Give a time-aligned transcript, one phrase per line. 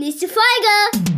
[0.00, 1.08] Nächste Folge!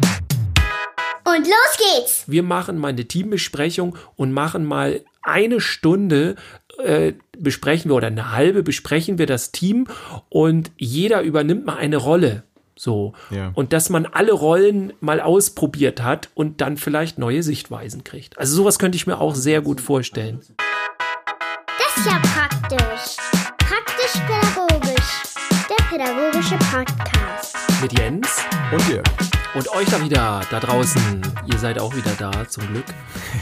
[1.27, 2.25] Und los geht's!
[2.27, 6.37] Wir machen mal eine Teambesprechung und machen mal eine Stunde
[6.83, 9.87] äh, besprechen wir oder eine halbe besprechen wir das Team
[10.31, 12.45] und jeder übernimmt mal eine Rolle.
[12.75, 13.13] So.
[13.29, 13.53] Ja.
[13.55, 18.39] Und dass man alle Rollen mal ausprobiert hat und dann vielleicht neue Sichtweisen kriegt.
[18.39, 20.41] Also sowas könnte ich mir auch sehr gut vorstellen.
[21.67, 23.17] Das ist ja praktisch.
[23.59, 25.23] Praktisch-pädagogisch.
[25.69, 27.60] Der pädagogische Podcast.
[27.83, 28.29] Mit Jens
[28.73, 29.03] Und dir.
[29.55, 31.01] und euch da wieder da draußen.
[31.51, 32.85] Ihr seid auch wieder da, zum Glück.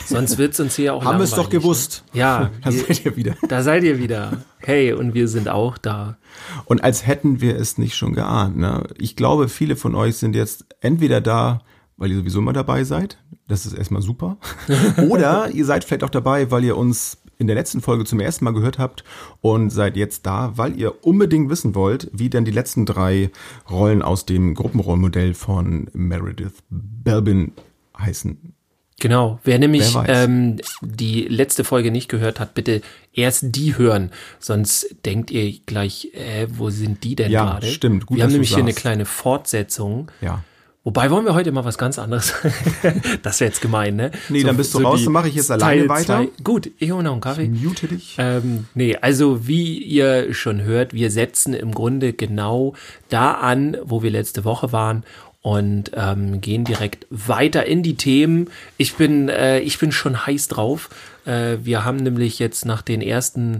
[0.07, 2.05] Sonst wird's uns hier auch Haben wir es doch gewusst.
[2.13, 2.21] Ne?
[2.21, 3.35] Ja, Da wir- seid ihr wieder.
[3.49, 4.39] da seid ihr wieder.
[4.59, 6.19] Hey, und wir sind auch da.
[6.67, 8.57] Und als hätten wir es nicht schon geahnt.
[8.57, 8.85] Ne?
[8.99, 11.61] Ich glaube, viele von euch sind jetzt entweder da,
[11.97, 13.19] weil ihr sowieso immer dabei seid.
[13.49, 14.37] Das ist erstmal super.
[15.09, 18.45] Oder ihr seid vielleicht auch dabei, weil ihr uns in der letzten Folge zum ersten
[18.45, 19.05] Mal gehört habt
[19.41, 23.31] und seid jetzt da, weil ihr unbedingt wissen wollt, wie denn die letzten drei
[23.71, 27.53] Rollen aus dem Gruppenrollmodell von Meredith Belbin
[27.97, 28.55] heißen.
[29.01, 29.39] Genau.
[29.45, 32.81] Wer nämlich Wer ähm, die letzte Folge nicht gehört hat, bitte
[33.13, 34.11] erst die hören.
[34.41, 37.69] Sonst denkt ihr gleich, äh, wo sind die denn Ja, gerade?
[37.69, 38.07] stimmt.
[38.07, 40.11] Gut, wir haben nämlich hier eine kleine Fortsetzung.
[40.21, 40.43] Ja.
[40.89, 42.33] Wobei wollen wir heute mal was ganz anderes.
[43.23, 44.11] das wäre jetzt gemein, ne?
[44.31, 46.05] Nee, dann bist du raus, die dann mache ich jetzt alleine Teil weiter.
[46.05, 46.29] zwei.
[46.43, 47.47] Gut, ich hole noch einen Kaffee.
[47.47, 48.17] Mute dich.
[48.17, 52.73] Ähm, nee, also wie ihr schon hört, wir setzen im Grunde genau
[53.11, 55.05] da an, wo wir letzte Woche waren
[55.43, 58.49] und ähm, gehen direkt weiter in die Themen.
[58.79, 60.89] Ich bin, äh, ich bin schon heiß drauf.
[61.27, 63.59] Äh, wir haben nämlich jetzt nach den ersten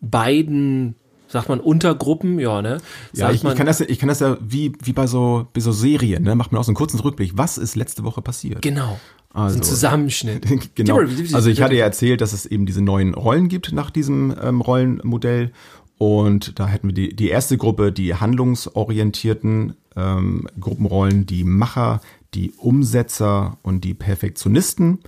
[0.00, 0.94] beiden,
[1.30, 2.78] sagt man, Untergruppen, ja, ne?
[3.12, 5.06] Ja, Sagt ich, man, ich, kann das, ja- ich kann das ja wie, wie bei
[5.06, 6.34] so, bei so Serien, ne?
[6.34, 7.32] Macht man auch so einen kurzen Rückblick.
[7.36, 8.62] Was ist letzte Woche passiert?
[8.62, 8.98] Genau.
[9.32, 10.46] Also- ein Zusammenschnitt.
[10.74, 10.98] genau.
[11.32, 14.60] Also ich hatte ja erzählt, dass es eben diese neuen Rollen gibt nach diesem ähm,
[14.60, 15.52] Rollenmodell.
[15.98, 22.00] Und da hätten wir die, die erste Gruppe, die handlungsorientierten ähm, Gruppenrollen, die Macher,
[22.34, 25.00] die Umsetzer und die Perfektionisten.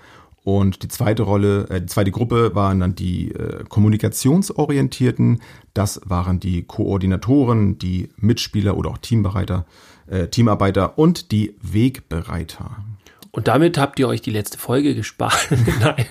[0.45, 5.41] Und die zweite Rolle, äh, die zweite Gruppe waren dann die äh, kommunikationsorientierten.
[5.75, 9.67] Das waren die Koordinatoren, die Mitspieler oder auch Teambereiter,
[10.07, 12.77] äh, Teamarbeiter und die Wegbereiter.
[13.31, 15.49] Und damit habt ihr euch die letzte Folge gespart.
[15.81, 16.07] Nein.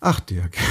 [0.00, 0.56] Ach, Dirk.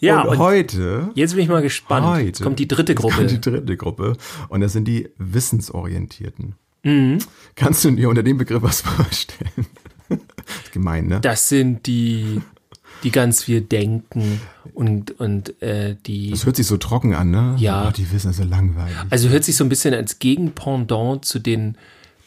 [0.00, 2.06] Ja, und, und heute, jetzt bin ich mal gespannt.
[2.06, 3.16] heute Jetzt kommt die dritte Gruppe.
[3.16, 4.16] Kommt die dritte Gruppe.
[4.48, 6.54] Und das sind die Wissensorientierten.
[6.82, 7.18] Mhm.
[7.54, 9.66] Kannst du dir unter dem Begriff was vorstellen?
[10.72, 11.20] gemein, ne?
[11.20, 12.40] Das sind die,
[13.04, 14.40] die ganz viel denken
[14.74, 16.30] und, und äh, die.
[16.30, 17.54] Das hört sich so trocken an, ne?
[17.58, 17.88] Ja.
[17.88, 18.96] Oh, die wissen, das ist so langweilig.
[19.10, 21.76] Also hört sich so ein bisschen als Gegenpendant zu den,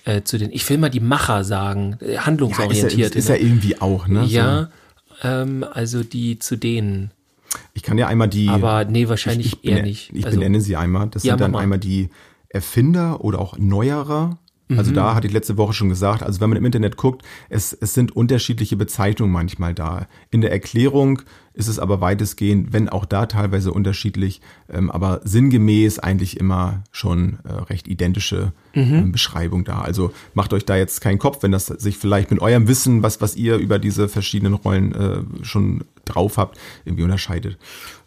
[0.05, 3.15] äh, zu den, ich will mal die Macher sagen, äh, ja, ist, ja, handlungsorientiert.
[3.15, 4.23] ist ja irgendwie auch, ne?
[4.25, 4.69] ja,
[5.23, 7.11] ähm, also die zu denen.
[7.49, 8.49] So, ich kann ja einmal die.
[8.49, 10.11] Aber nee, wahrscheinlich ich, ich eher benenne- nicht.
[10.13, 11.07] Ich Also- benenne sie einmal.
[11.07, 12.09] Das Ja, sind dann einmal die
[12.49, 14.37] Erfinder oder auch Neuerer.
[14.69, 14.95] Also Mhm.
[14.95, 17.93] da hatte ich letzte Woche schon gesagt, also wenn man im Internet guckt, es, es
[17.93, 20.07] sind unterschiedliche Bezeichnungen manchmal da.
[20.31, 21.21] In der Erklärung
[21.53, 24.41] ist es aber weitestgehend, wenn auch da teilweise unterschiedlich,
[24.71, 28.93] ähm, aber sinngemäß eigentlich immer schon äh, recht identische Mhm.
[28.93, 29.81] ähm, Beschreibung da.
[29.81, 33.21] Also macht euch da jetzt keinen Kopf, wenn das sich vielleicht mit eurem Wissen, was,
[33.21, 37.57] was ihr über diese verschiedenen Rollen äh, schon drauf habt, irgendwie unterscheidet.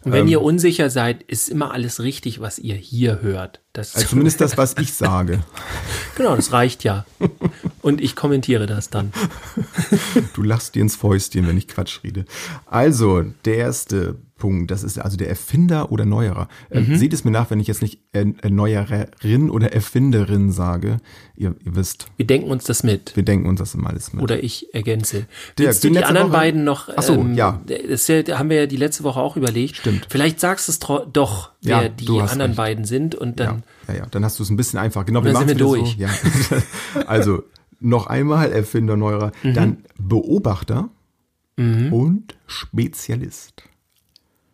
[0.07, 3.61] Und wenn ihr unsicher seid, ist immer alles richtig, was ihr hier hört.
[3.73, 5.43] Das Also zumindest das, was ich sage.
[6.15, 7.05] genau, das reicht ja.
[7.81, 9.11] Und ich kommentiere das dann.
[10.33, 12.25] Du lachst dir ins Fäustchen, wenn ich Quatsch rede.
[12.65, 16.47] Also, der erste Punkt, das ist also der Erfinder oder Neuerer.
[16.69, 16.97] Äh, Mhm.
[16.97, 20.97] Seht es mir nach, wenn ich jetzt nicht Erneuerin oder Erfinderin sage.
[21.35, 23.15] Ihr, ihr wisst, Wir denken uns das mit.
[23.15, 24.23] wir denken uns das immer alles mit.
[24.23, 25.25] Oder ich ergänze.
[25.55, 26.89] Willst du die anderen Woche- beiden noch?
[26.95, 27.61] Ach so, ja.
[27.67, 29.77] Das ist ja, da haben wir ja die letzte Woche auch überlegt.
[29.77, 30.07] Stimmt.
[30.09, 32.55] Vielleicht sagst du es doch, wer Ja, die anderen recht.
[32.57, 33.63] beiden sind und dann.
[33.87, 35.05] ja, ja, ja, dann hast du es ein bisschen einfach.
[35.05, 35.91] Genau, wir wieder durch.
[35.91, 36.01] So.
[36.03, 36.09] Ja.
[37.07, 37.43] also,
[37.79, 39.53] noch einmal Erfinder, Neuerer, Mhm.
[39.53, 40.89] dann Beobachter
[41.57, 43.63] und Spezialist.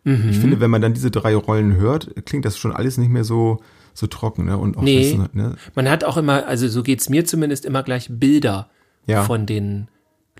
[0.04, 0.28] Mhm.
[0.30, 3.24] Ich finde, wenn man dann diese drei Rollen hört, klingt das schon alles nicht mehr
[3.24, 3.60] so,
[3.94, 4.44] so trocken.
[4.44, 4.56] Ne?
[4.58, 5.00] Und auch Nee.
[5.00, 5.56] Wissen, ne?
[5.74, 8.68] Man hat auch immer, also so geht's mir zumindest immer gleich Bilder
[9.06, 9.24] Ja.
[9.24, 9.88] von den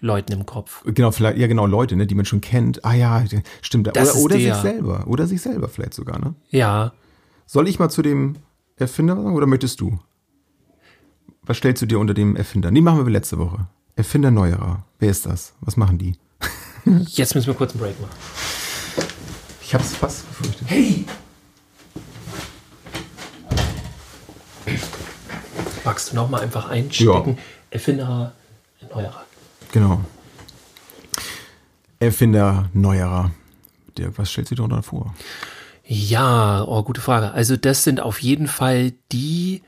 [0.00, 0.82] Leuten im Kopf.
[0.84, 2.84] Genau, vielleicht, ja genau, Leute, ne, die man schon kennt.
[2.84, 3.24] Ah ja,
[3.62, 3.86] stimmt.
[3.96, 5.04] Das oder oder sich selber.
[5.06, 6.34] Oder sich selber vielleicht sogar, ne?
[6.50, 6.92] Ja.
[7.46, 8.36] Soll ich mal zu dem
[8.76, 9.98] Erfinder sagen oder möchtest du?
[11.46, 12.70] Was stellst du dir unter dem Erfinder?
[12.70, 13.66] Nee, machen wir letzte Woche.
[13.96, 14.84] Erfinder Neuerer.
[14.98, 15.54] Wer ist das?
[15.60, 16.16] Was machen die?
[17.06, 18.12] Jetzt müssen wir kurz einen Break machen.
[19.66, 20.68] Ich hab's fast gefürchtet.
[20.68, 21.06] Hey!
[25.84, 27.38] Magst du noch mal einfach einstecken?
[27.70, 28.32] Erfinder,
[28.80, 29.24] Erneuerer.
[29.72, 30.04] Genau.
[31.98, 33.30] Erfinder Neuerer.
[33.96, 35.14] Dirk, was stellst du dir darunter vor?
[35.86, 37.32] Ja, oh, gute Frage.
[37.32, 39.62] Also das sind auf jeden Fall die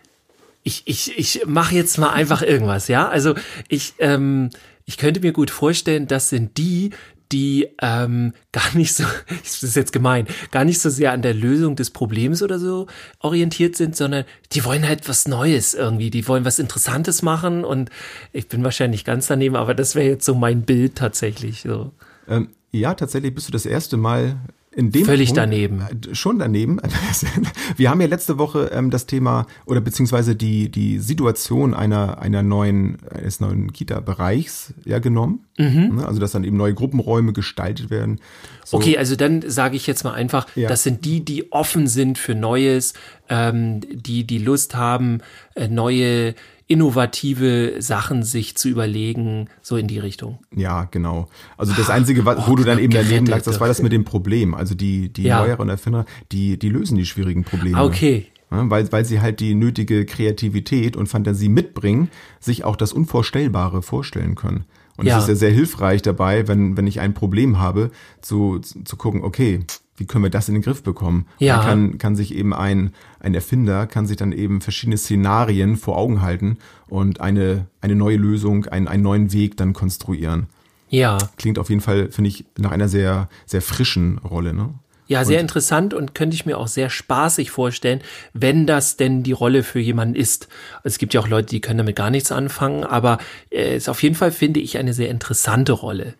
[0.62, 3.08] ich, ich, ich mache jetzt mal einfach irgendwas, ja?
[3.08, 3.34] Also
[3.68, 4.50] ich, ähm,
[4.84, 6.90] ich könnte mir gut vorstellen, das sind die,
[7.32, 9.04] die ähm, gar nicht so,
[9.42, 12.86] das ist jetzt gemein, gar nicht so sehr an der Lösung des Problems oder so
[13.20, 17.90] orientiert sind, sondern die wollen halt was Neues irgendwie, die wollen was Interessantes machen und
[18.32, 21.62] ich bin wahrscheinlich ganz daneben, aber das wäre jetzt so mein Bild tatsächlich.
[21.62, 21.92] So.
[22.28, 24.36] Ähm, ja, tatsächlich bist du das erste Mal
[24.76, 25.80] in dem Völlig Punkt, daneben.
[25.80, 26.78] Äh, schon daneben.
[27.76, 32.42] Wir haben ja letzte Woche ähm, das Thema oder beziehungsweise die die Situation einer einer
[32.42, 35.46] neuen eines neuen Kita-Bereichs ja genommen.
[35.56, 36.02] Mhm.
[36.06, 38.20] Also dass dann eben neue Gruppenräume gestaltet werden.
[38.66, 38.76] So.
[38.76, 40.68] Okay, also dann sage ich jetzt mal einfach, ja.
[40.68, 42.92] das sind die, die offen sind für Neues,
[43.30, 45.22] ähm, die die Lust haben,
[45.54, 46.34] äh, neue
[46.68, 50.40] innovative Sachen sich zu überlegen, so in die Richtung.
[50.54, 51.28] Ja, genau.
[51.56, 54.04] Also das Einzige, wo oh, du dann eben daneben lagst, das war das mit dem
[54.04, 54.54] Problem.
[54.54, 55.40] Also die, die ja.
[55.40, 57.82] neueren Erfinder, die, die lösen die schwierigen Probleme.
[57.82, 58.26] Okay.
[58.50, 62.10] Ja, weil, weil sie halt die nötige Kreativität und Fantasie mitbringen,
[62.40, 64.64] sich auch das Unvorstellbare vorstellen können.
[64.96, 65.18] Und es ja.
[65.18, 67.90] ist ja sehr hilfreich dabei, wenn, wenn ich ein Problem habe,
[68.22, 69.60] zu, zu gucken, okay,
[69.96, 71.26] wie können wir das in den Griff bekommen?
[71.38, 71.60] Ja.
[71.60, 75.96] Und kann, kann sich eben ein, ein Erfinder, kann sich dann eben verschiedene Szenarien vor
[75.96, 76.58] Augen halten
[76.88, 80.46] und eine, eine neue Lösung, einen, einen neuen Weg dann konstruieren.
[80.88, 81.18] Ja.
[81.36, 84.74] Klingt auf jeden Fall, finde ich, nach einer sehr, sehr frischen Rolle, ne?
[85.08, 88.00] Ja, sehr und, interessant und könnte ich mir auch sehr spaßig vorstellen,
[88.32, 90.48] wenn das denn die Rolle für jemanden ist.
[90.82, 93.18] Es gibt ja auch Leute, die können damit gar nichts anfangen, aber
[93.50, 96.14] es äh, ist auf jeden Fall, finde ich, eine sehr interessante Rolle.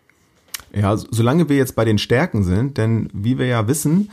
[0.73, 4.09] Ja, solange wir jetzt bei den Stärken sind, denn wie wir ja wissen,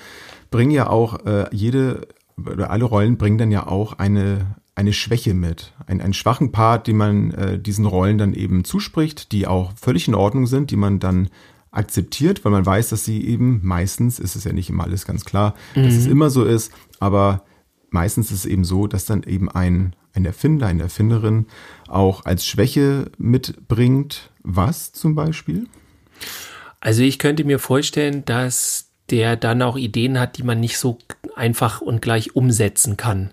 [0.50, 5.34] bringen ja auch äh, jede oder alle Rollen bringen dann ja auch eine eine Schwäche
[5.34, 9.72] mit, ein, einen schwachen Part, den man äh, diesen Rollen dann eben zuspricht, die auch
[9.76, 11.28] völlig in Ordnung sind, die man dann
[11.70, 15.24] akzeptiert, weil man weiß, dass sie eben meistens, ist es ja nicht immer alles ganz
[15.24, 15.84] klar, mhm.
[15.84, 16.12] dass es mhm.
[16.12, 17.44] immer so ist, aber
[17.90, 21.46] meistens ist es eben so, dass dann eben ein, ein Erfinder, eine Erfinderin
[21.88, 24.30] auch als Schwäche mitbringt.
[24.42, 25.66] Was zum Beispiel?
[26.80, 30.98] Also ich könnte mir vorstellen, dass der dann auch Ideen hat, die man nicht so
[31.34, 33.30] einfach und gleich umsetzen kann.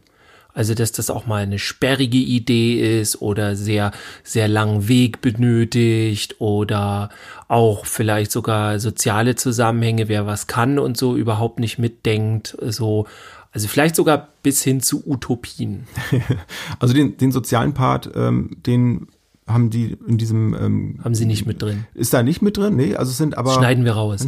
[0.54, 3.92] Also, dass das auch mal eine sperrige Idee ist oder sehr,
[4.24, 7.10] sehr langen Weg benötigt oder
[7.48, 12.58] auch vielleicht sogar soziale Zusammenhänge, wer was kann und so überhaupt nicht mitdenkt.
[12.62, 13.08] So,
[13.54, 15.88] also vielleicht sogar bis hin zu Utopien.
[16.80, 19.08] Also den, den sozialen Part, ähm, den
[19.54, 21.86] haben die in diesem ähm, haben sie nicht mit drin?
[21.94, 22.76] Ist da nicht mit drin?
[22.76, 24.26] Nee also es sind aber schneiden wir raus.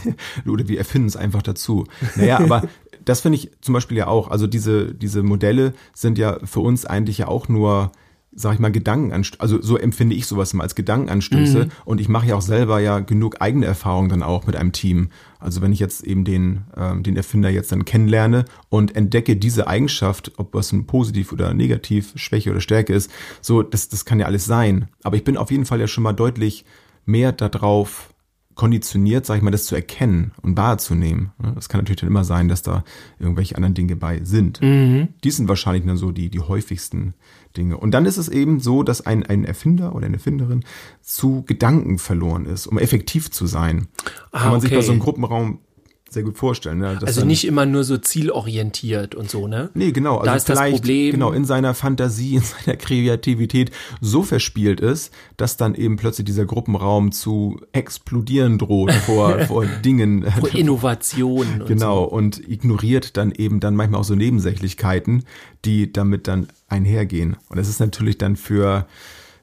[0.46, 1.86] Oder wir erfinden es einfach dazu.
[2.16, 2.62] Naja aber
[3.04, 4.30] das finde ich zum Beispiel ja auch.
[4.30, 7.92] Also diese diese Modelle sind ja für uns eigentlich ja auch nur
[8.36, 11.70] sag ich mal, Gedankenanstöße, also so empfinde ich sowas mal als Gedankenanstöße mhm.
[11.86, 15.08] und ich mache ja auch selber ja genug eigene Erfahrungen dann auch mit einem Team.
[15.40, 19.66] Also wenn ich jetzt eben den, ähm, den Erfinder jetzt dann kennenlerne und entdecke diese
[19.66, 23.10] Eigenschaft, ob was ein positiv oder negativ, Schwäche oder Stärke ist,
[23.40, 24.88] so, das, das kann ja alles sein.
[25.02, 26.64] Aber ich bin auf jeden Fall ja schon mal deutlich
[27.06, 28.12] mehr darauf
[28.56, 31.32] konditioniert, sag ich mal, das zu erkennen und wahrzunehmen.
[31.54, 32.84] Das kann natürlich dann immer sein, dass da
[33.18, 34.60] irgendwelche anderen Dinge bei sind.
[34.62, 35.08] Mhm.
[35.22, 37.14] Die sind wahrscheinlich dann so die, die häufigsten
[37.56, 37.76] Dinge.
[37.76, 40.64] Und dann ist es eben so, dass ein, ein Erfinder oder eine Erfinderin
[41.02, 43.88] zu Gedanken verloren ist, um effektiv zu sein.
[44.32, 44.68] Ah, Kann man okay.
[44.68, 45.60] sich bei so einem Gruppenraum
[46.08, 46.78] sehr gut vorstellen.
[46.78, 46.98] Ne?
[47.04, 49.70] also nicht immer nur so zielorientiert und so, ne?
[49.74, 50.18] Nee, genau.
[50.18, 51.12] Also da ist das Problem.
[51.12, 56.46] Genau, in seiner Fantasie, in seiner Kreativität so verspielt ist, dass dann eben plötzlich dieser
[56.46, 60.24] Gruppenraum zu explodieren droht vor, vor Dingen.
[60.30, 61.62] Vor Innovationen.
[61.62, 62.10] Und genau, so.
[62.10, 65.24] und ignoriert dann eben dann manchmal auch so Nebensächlichkeiten,
[65.64, 67.36] die damit dann einhergehen.
[67.48, 68.86] Und es ist natürlich dann für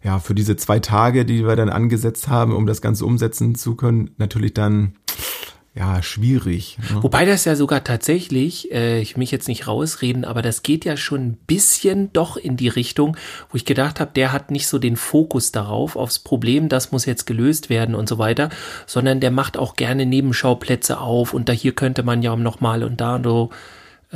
[0.03, 3.75] ja, für diese zwei Tage, die wir dann angesetzt haben, um das Ganze umsetzen zu
[3.75, 4.95] können, natürlich dann
[5.75, 6.77] ja, schwierig.
[6.91, 7.01] Ne?
[7.01, 10.97] Wobei das ja sogar tatsächlich, äh, ich mich jetzt nicht rausreden, aber das geht ja
[10.97, 13.17] schon ein bisschen doch in die Richtung,
[13.49, 17.07] wo ich gedacht habe, der hat nicht so den Fokus darauf, aufs Problem, das muss
[17.07, 18.49] jetzt gelöst werden und so weiter,
[18.85, 23.01] sondern der macht auch gerne Nebenschauplätze auf und da hier könnte man ja nochmal und
[23.01, 23.49] da und so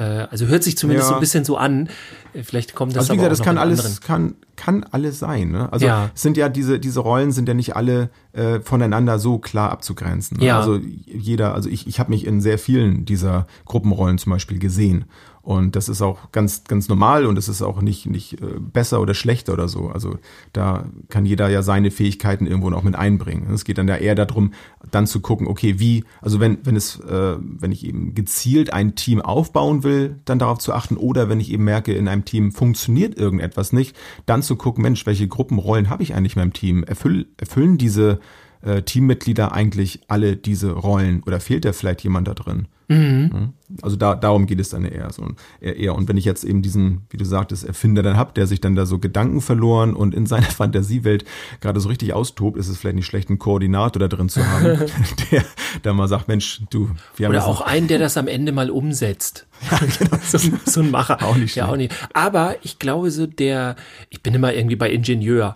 [0.01, 1.09] also hört sich zumindest ja.
[1.09, 1.89] so ein bisschen so an.
[2.33, 5.51] Äh, vielleicht kommt das also wie gesagt, das kann alles, kann, kann alles sein.
[5.51, 5.71] Ne?
[5.71, 6.11] Also ja.
[6.13, 10.37] sind ja diese, diese Rollen sind ja nicht alle äh, voneinander so klar abzugrenzen.
[10.37, 10.45] Ne?
[10.45, 10.59] Ja.
[10.59, 15.05] Also jeder, also ich, ich habe mich in sehr vielen dieser Gruppenrollen zum Beispiel gesehen.
[15.47, 18.99] Und das ist auch ganz, ganz normal und es ist auch nicht, nicht äh, besser
[18.99, 19.87] oder schlechter oder so.
[19.87, 20.17] Also
[20.51, 23.53] da kann jeder ja seine Fähigkeiten irgendwo noch mit einbringen.
[23.53, 24.51] Es geht dann ja eher darum,
[24.91, 28.95] dann zu gucken, okay, wie, also wenn, wenn es, äh, wenn ich eben gezielt ein
[28.95, 32.51] Team aufbauen will, dann darauf zu achten, oder wenn ich eben merke, in einem Team
[32.51, 36.83] funktioniert irgendetwas nicht, dann zu gucken, Mensch, welche Gruppenrollen habe ich eigentlich in meinem Team?
[36.83, 38.19] Erfüll, erfüllen diese
[38.63, 42.67] äh, Teammitglieder eigentlich alle diese Rollen oder fehlt da vielleicht jemand da drin?
[42.89, 43.53] Mhm.
[43.81, 45.27] Also da, darum geht es dann eher so
[45.59, 45.95] eher, eher.
[45.95, 48.75] Und wenn ich jetzt eben diesen, wie du sagtest, Erfinder dann hab, der sich dann
[48.75, 51.25] da so Gedanken verloren und in seiner Fantasiewelt
[51.59, 54.79] gerade so richtig austobt, ist es vielleicht nicht schlecht, einen Koordinator da drin zu haben,
[55.31, 55.43] der
[55.83, 58.69] da mal sagt, Mensch, du, wir haben Oder auch einen, der das am Ende mal
[58.69, 59.45] umsetzt.
[59.71, 60.17] Ja, genau.
[60.23, 61.23] so, so ein Macher.
[61.23, 61.91] Auch nicht ja, auch nicht.
[62.13, 63.75] Aber ich glaube so der,
[64.11, 65.55] ich bin immer irgendwie bei Ingenieur,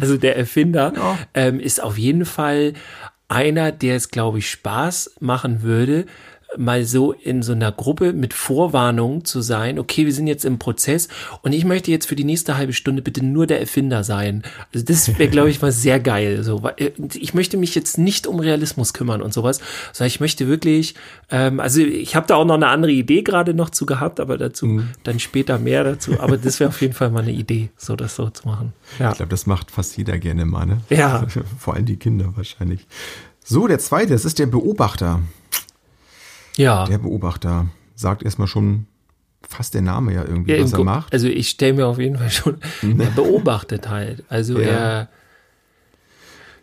[0.00, 1.18] also der Erfinder ja.
[1.32, 2.74] ähm, ist auf jeden Fall
[3.28, 6.06] einer, der es, glaube ich, Spaß machen würde,
[6.58, 10.58] mal so in so einer Gruppe mit Vorwarnung zu sein, okay, wir sind jetzt im
[10.58, 11.08] Prozess
[11.42, 14.42] und ich möchte jetzt für die nächste halbe Stunde bitte nur der Erfinder sein.
[14.72, 16.42] Also das wäre, glaube ich, mal sehr geil.
[16.42, 19.60] So, äh, ich möchte mich jetzt nicht um Realismus kümmern und sowas,
[19.92, 20.94] sondern ich möchte wirklich,
[21.30, 24.38] ähm, also ich habe da auch noch eine andere Idee gerade noch zu gehabt, aber
[24.38, 24.88] dazu mhm.
[25.02, 26.20] dann später mehr dazu.
[26.20, 28.72] Aber das wäre auf jeden Fall mal eine Idee, so das so zu machen.
[28.98, 29.10] Ja.
[29.10, 30.80] Ich glaube, das macht fast jeder gerne mal, ne?
[30.90, 31.26] Ja.
[31.58, 32.86] Vor allem die Kinder wahrscheinlich.
[33.44, 35.20] So, der zweite, das ist der Beobachter.
[36.56, 36.86] Ja.
[36.86, 38.86] Der Beobachter sagt erstmal schon
[39.48, 41.12] fast der Name ja irgendwie, ja, was er macht.
[41.12, 42.58] Also ich stelle mir auf jeden Fall schon,
[42.98, 44.24] er beobachtet halt.
[44.28, 44.68] Also ja.
[44.68, 45.08] er,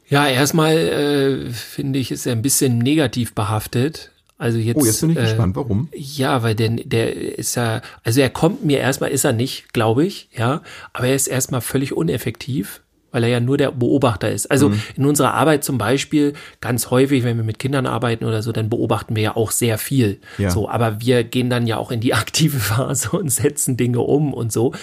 [0.07, 4.11] ja, erstmal äh, finde ich, ist er ein bisschen negativ behaftet.
[4.37, 5.87] Also jetzt, oh, jetzt bin ich äh, gespannt, warum?
[5.93, 10.03] Ja, weil der, der ist ja, also er kommt mir erstmal, ist er nicht, glaube
[10.03, 12.81] ich, ja, aber er ist erstmal völlig uneffektiv
[13.11, 14.49] weil er ja nur der Beobachter ist.
[14.49, 14.81] Also mhm.
[14.95, 18.69] in unserer Arbeit zum Beispiel, ganz häufig, wenn wir mit Kindern arbeiten oder so, dann
[18.69, 20.19] beobachten wir ja auch sehr viel.
[20.37, 20.49] Ja.
[20.49, 24.33] So, aber wir gehen dann ja auch in die aktive Phase und setzen Dinge um
[24.33, 24.73] und so.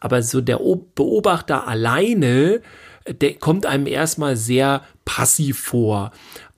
[0.00, 0.60] Aber so der
[0.94, 2.60] Beobachter alleine,
[3.08, 6.12] der kommt einem erstmal sehr passiv vor.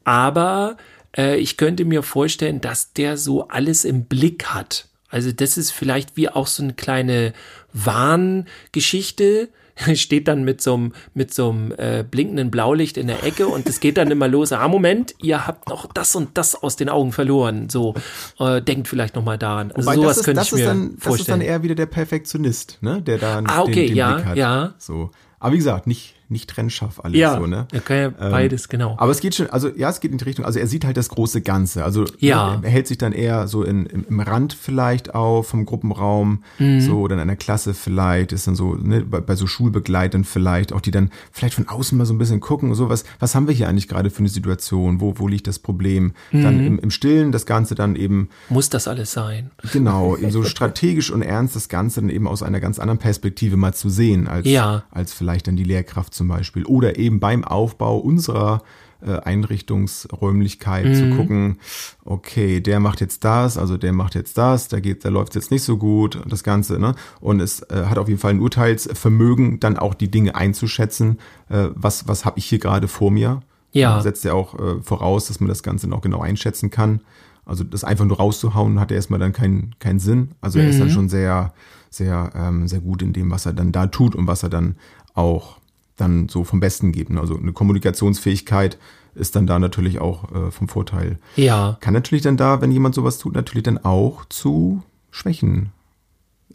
[0.05, 0.77] Aber
[1.17, 4.89] äh, ich könnte mir vorstellen, dass der so alles im Blick hat.
[5.09, 7.33] Also das ist vielleicht wie auch so eine kleine
[7.73, 9.49] Warngeschichte
[9.95, 13.69] steht dann mit so einem mit so einem äh, blinkenden Blaulicht in der Ecke und
[13.69, 14.53] es geht dann immer los.
[14.53, 17.69] Ah, Moment, ihr habt noch das und das aus den Augen verloren.
[17.71, 17.95] So,
[18.39, 19.73] äh, denkt vielleicht noch mal daran.
[19.73, 21.11] Also Wobei, sowas ist, könnte ich mir dann, vorstellen.
[21.11, 23.03] Das ist dann eher wieder der Perfektionist, ne?
[23.03, 24.37] Der da ah, okay, den, den ja, Blick hat.
[24.37, 24.75] Ja.
[24.79, 25.11] So.
[25.39, 27.67] Aber wie gesagt, nicht nicht trennscharf alles ja, so, ne?
[27.73, 28.95] Ja ähm, beides, genau.
[28.99, 30.97] Aber es geht schon, also ja, es geht in die Richtung, also er sieht halt
[30.97, 31.85] das große Ganze.
[31.85, 32.59] Also ja.
[32.63, 36.81] er hält sich dann eher so in, im, im Rand vielleicht auf vom Gruppenraum, mhm.
[36.81, 40.73] so oder in einer Klasse vielleicht, ist dann so, ne, bei, bei so Schulbegleitern vielleicht,
[40.73, 43.49] auch die dann vielleicht von außen mal so ein bisschen gucken, so was, was haben
[43.49, 46.13] wir hier eigentlich gerade für eine Situation, wo, wo liegt das Problem?
[46.31, 46.43] Mhm.
[46.43, 48.29] Dann im, im Stillen das Ganze dann eben.
[48.49, 49.51] Muss das alles sein?
[49.73, 53.57] Genau, eben so strategisch und ernst das Ganze dann eben aus einer ganz anderen Perspektive
[53.57, 54.85] mal zu sehen, als, ja.
[54.91, 56.67] als vielleicht dann die Lehrkraft zum Beispiel.
[56.67, 58.63] Oder eben beim Aufbau unserer
[59.01, 60.95] äh, Einrichtungsräumlichkeit mhm.
[60.95, 61.59] zu gucken,
[62.05, 65.51] okay, der macht jetzt das, also der macht jetzt das, da geht, da läuft jetzt
[65.51, 66.95] nicht so gut, das Ganze, ne?
[67.21, 71.69] Und es äh, hat auf jeden Fall ein Urteilsvermögen, dann auch die Dinge einzuschätzen, äh,
[71.75, 73.41] was, was habe ich hier gerade vor mir.
[73.73, 73.97] Ja.
[73.97, 77.01] Und setzt ja auch äh, voraus, dass man das Ganze noch genau einschätzen kann.
[77.47, 80.33] Also das einfach nur rauszuhauen, hat ja erstmal dann keinen keinen Sinn.
[80.43, 80.93] Also er ist dann mhm.
[80.93, 81.55] schon sehr,
[81.89, 84.77] sehr, ähm, sehr gut in dem, was er dann da tut und was er dann
[85.15, 85.60] auch
[86.01, 87.19] dann so vom Besten geben.
[87.19, 88.79] Also eine Kommunikationsfähigkeit
[89.15, 91.19] ist dann da natürlich auch äh, vom Vorteil.
[91.37, 91.77] Ja.
[91.81, 95.73] Kann natürlich dann da, wenn jemand sowas tut, natürlich dann auch zu Schwächen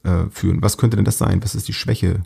[0.04, 0.62] äh, führen.
[0.62, 1.44] Was könnte denn das sein?
[1.44, 2.24] Was ist die Schwäche,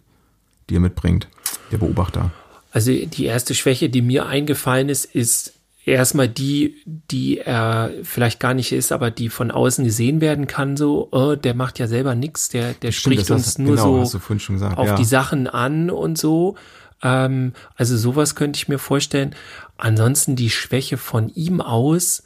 [0.70, 1.28] die er mitbringt,
[1.72, 2.32] der Beobachter?
[2.72, 5.54] Also die erste Schwäche, die mir eingefallen ist, ist
[5.86, 10.78] erstmal die, die er vielleicht gar nicht ist, aber die von außen gesehen werden kann,
[10.78, 14.20] so, oh, der macht ja selber nichts, der, der Stimmt, spricht uns nur genau, so
[14.20, 14.96] auf ja.
[14.96, 16.56] die Sachen an und so.
[17.04, 19.36] Ähm, also sowas könnte ich mir vorstellen.
[19.78, 22.24] Ansonsten die Schwäche von ihm aus.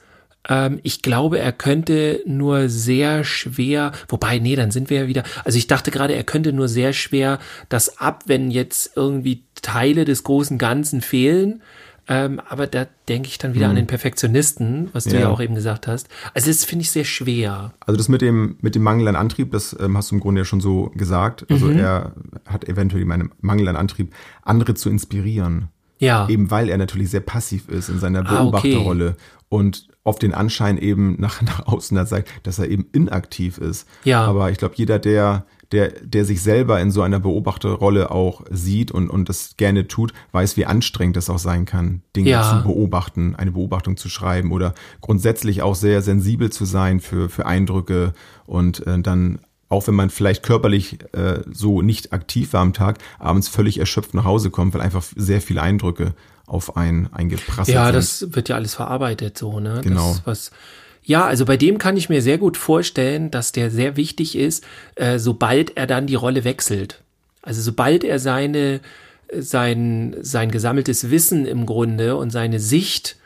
[0.48, 5.24] Ähm, ich glaube, er könnte nur sehr schwer, wobei, nee, dann sind wir ja wieder,
[5.46, 7.40] also ich dachte gerade, er könnte nur sehr schwer
[7.70, 11.62] das ab, wenn jetzt irgendwie Teile des großen Ganzen fehlen.
[12.08, 13.72] Ähm, aber da denke ich dann wieder hm.
[13.72, 15.22] an den Perfektionisten, was du ja.
[15.22, 15.30] ja.
[15.30, 16.10] auch eben gesagt hast.
[16.34, 17.74] Also das finde ich sehr schwer.
[17.80, 20.42] Also das mit dem mit dem Mangel an Antrieb, das ähm, hast du im Grunde
[20.42, 21.46] ja schon so gesagt.
[21.50, 21.80] Also mhm.
[21.80, 22.14] er
[22.46, 25.70] hat eventuell einen Mangel an Antrieb, andere zu inspirieren.
[26.00, 26.28] Ja.
[26.28, 29.46] Eben weil er natürlich sehr passiv ist in seiner Beobachterrolle ah, okay.
[29.48, 33.88] und auf den Anschein eben nach, nach außen zeigt, dass er eben inaktiv ist.
[34.04, 34.26] Ja.
[34.26, 38.92] Aber ich glaube, jeder, der der, der sich selber in so einer Beobachterrolle auch sieht
[38.92, 42.50] und, und das gerne tut, weiß, wie anstrengend es auch sein kann, Dinge ja.
[42.50, 47.48] zu beobachten, eine Beobachtung zu schreiben oder grundsätzlich auch sehr sensibel zu sein für, für
[47.48, 48.14] Eindrücke
[48.46, 49.40] und äh, dann
[49.70, 54.14] auch wenn man vielleicht körperlich äh, so nicht aktiv war am Tag, abends völlig erschöpft
[54.14, 56.14] nach Hause kommt, weil einfach sehr viele Eindrücke
[56.46, 57.88] auf einen eingeprasselt ja, sind.
[57.88, 59.82] Ja, das wird ja alles verarbeitet so, ne?
[59.84, 60.10] Genau.
[60.10, 60.52] Das, was
[61.06, 64.64] ja, also bei dem kann ich mir sehr gut vorstellen, dass der sehr wichtig ist,
[64.96, 67.02] äh, sobald er dann die Rolle wechselt.
[67.42, 68.80] Also sobald er seine,
[69.38, 73.18] sein, sein gesammeltes Wissen im Grunde und seine Sicht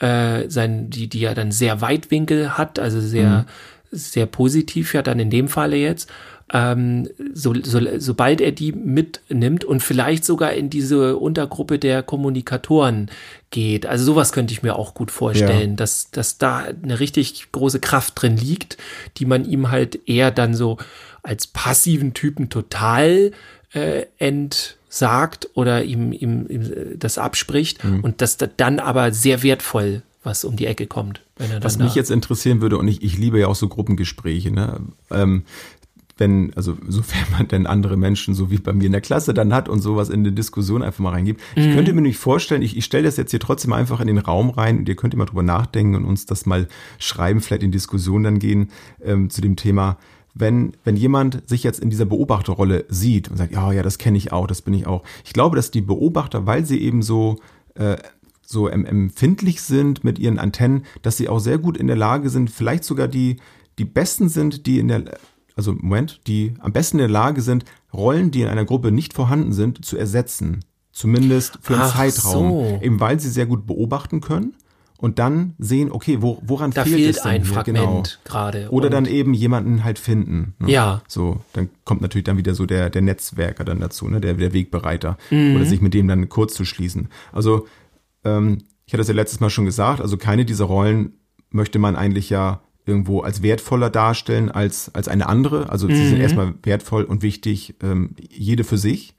[0.00, 3.46] äh, sein, die, die ja dann sehr Weitwinkel hat, also sehr,
[3.92, 3.96] mhm.
[3.96, 6.10] sehr positiv ja dann in dem Falle jetzt.
[6.52, 13.10] Ähm, so, so, sobald er die mitnimmt und vielleicht sogar in diese Untergruppe der Kommunikatoren
[13.50, 13.86] geht.
[13.86, 15.76] Also sowas könnte ich mir auch gut vorstellen, ja.
[15.76, 18.78] dass, dass da eine richtig große Kraft drin liegt,
[19.18, 20.78] die man ihm halt eher dann so
[21.22, 23.30] als passiven Typen total
[23.72, 28.00] äh, entsagt oder ihm, ihm, ihm das abspricht mhm.
[28.00, 31.22] und dass da dann aber sehr wertvoll was um die Ecke kommt.
[31.62, 34.80] was mich jetzt interessieren würde, und ich, ich liebe ja auch so Gruppengespräche, ne?
[35.10, 35.44] Ähm,
[36.20, 39.52] wenn, also sofern man denn andere Menschen, so wie bei mir in der Klasse, dann
[39.52, 41.40] hat und sowas in eine Diskussion einfach mal reingibt.
[41.56, 41.62] Mhm.
[41.62, 44.18] Ich könnte mir nicht vorstellen, ich, ich stelle das jetzt hier trotzdem einfach in den
[44.18, 47.72] Raum rein und ihr könnt immer drüber nachdenken und uns das mal schreiben, vielleicht in
[47.72, 48.68] Diskussion dann gehen
[49.02, 49.96] ähm, zu dem Thema
[50.32, 54.16] wenn, wenn jemand sich jetzt in dieser Beobachterrolle sieht und sagt, ja, ja, das kenne
[54.16, 55.02] ich auch, das bin ich auch.
[55.24, 57.36] Ich glaube, dass die Beobachter, weil sie eben so,
[57.74, 57.96] äh,
[58.40, 62.48] so empfindlich sind mit ihren Antennen, dass sie auch sehr gut in der Lage sind,
[62.48, 63.36] vielleicht sogar die,
[63.78, 65.18] die Besten sind, die in der,
[65.60, 69.12] also Moment, die am besten in der Lage sind, Rollen, die in einer Gruppe nicht
[69.12, 70.64] vorhanden sind, zu ersetzen.
[70.90, 72.48] Zumindest für einen Ach Zeitraum.
[72.48, 72.78] So.
[72.80, 74.54] Eben weil sie sehr gut beobachten können
[74.96, 77.52] und dann sehen, okay, wo, woran da fehlt, fehlt es denn ein hier?
[77.52, 78.02] Fragment genau.
[78.24, 78.68] gerade.
[78.70, 80.54] Oder dann eben jemanden halt finden.
[80.58, 80.70] Ne?
[80.70, 81.02] Ja.
[81.06, 84.18] So, dann kommt natürlich dann wieder so der, der Netzwerker dann dazu, ne?
[84.18, 85.18] der, der Wegbereiter.
[85.30, 85.56] Mhm.
[85.56, 87.08] Oder sich mit dem dann kurz zu schließen.
[87.32, 87.66] Also,
[88.24, 91.12] ähm, ich hatte es ja letztes Mal schon gesagt, also keine dieser Rollen
[91.50, 95.70] möchte man eigentlich ja irgendwo als wertvoller darstellen als, als eine andere.
[95.70, 95.94] Also mhm.
[95.94, 96.22] sie sind mhm.
[96.22, 99.14] erstmal wertvoll und wichtig, ähm, jede für sich.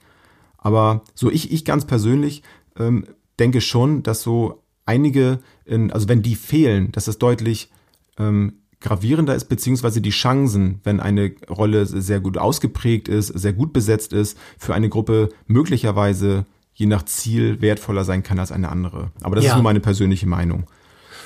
[0.57, 2.43] Aber so ich, ich ganz persönlich
[2.77, 3.05] ähm,
[3.39, 7.71] denke schon, dass so einige, in, also wenn die fehlen, dass es deutlich
[8.19, 13.73] ähm, gravierender ist, beziehungsweise die Chancen, wenn eine Rolle sehr gut ausgeprägt ist, sehr gut
[13.73, 19.11] besetzt ist, für eine Gruppe möglicherweise je nach Ziel wertvoller sein kann als eine andere.
[19.21, 19.51] Aber das ja.
[19.51, 20.65] ist nur meine persönliche Meinung.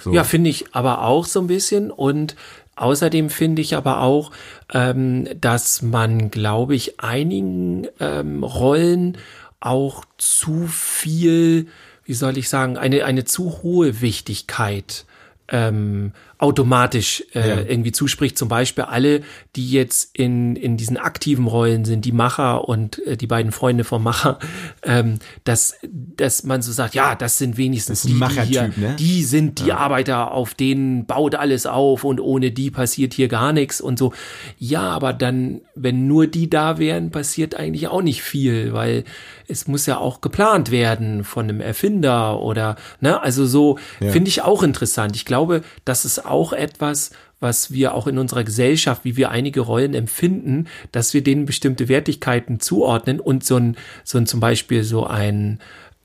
[0.06, 0.14] So.
[0.14, 1.92] Ja, finde ich aber auch so ein bisschen.
[1.92, 2.36] Und
[2.76, 4.32] außerdem finde ich aber auch,
[4.74, 9.18] ähm, dass man, glaube ich, einigen ähm, Rollen
[9.60, 11.68] auch zu viel
[12.06, 15.06] wie soll ich sagen, eine, eine zu hohe Wichtigkeit
[15.48, 16.14] ähm,
[16.46, 17.60] automatisch äh, ja.
[17.62, 18.38] irgendwie zuspricht.
[18.38, 19.22] Zum Beispiel alle,
[19.56, 23.84] die jetzt in, in diesen aktiven Rollen sind, die Macher und äh, die beiden Freunde
[23.84, 24.38] vom Macher,
[24.84, 28.96] ähm, dass, dass man so sagt, ja, das sind wenigstens das die, die hier, ne?
[29.00, 29.78] die sind die ja.
[29.78, 34.14] Arbeiter, auf denen baut alles auf und ohne die passiert hier gar nichts und so.
[34.60, 39.04] Ja, aber dann, wenn nur die da wären, passiert eigentlich auch nicht viel, weil
[39.48, 44.12] es muss ja auch geplant werden von einem Erfinder oder, ne, also so ja.
[44.12, 45.16] finde ich auch interessant.
[45.16, 49.62] Ich glaube, dass es auch etwas, was wir auch in unserer Gesellschaft, wie wir einige
[49.62, 54.84] Rollen empfinden, dass wir denen bestimmte Wertigkeiten zuordnen und so ein, so ein zum Beispiel
[54.84, 55.60] so ein,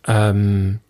[0.06, 0.80] ähm,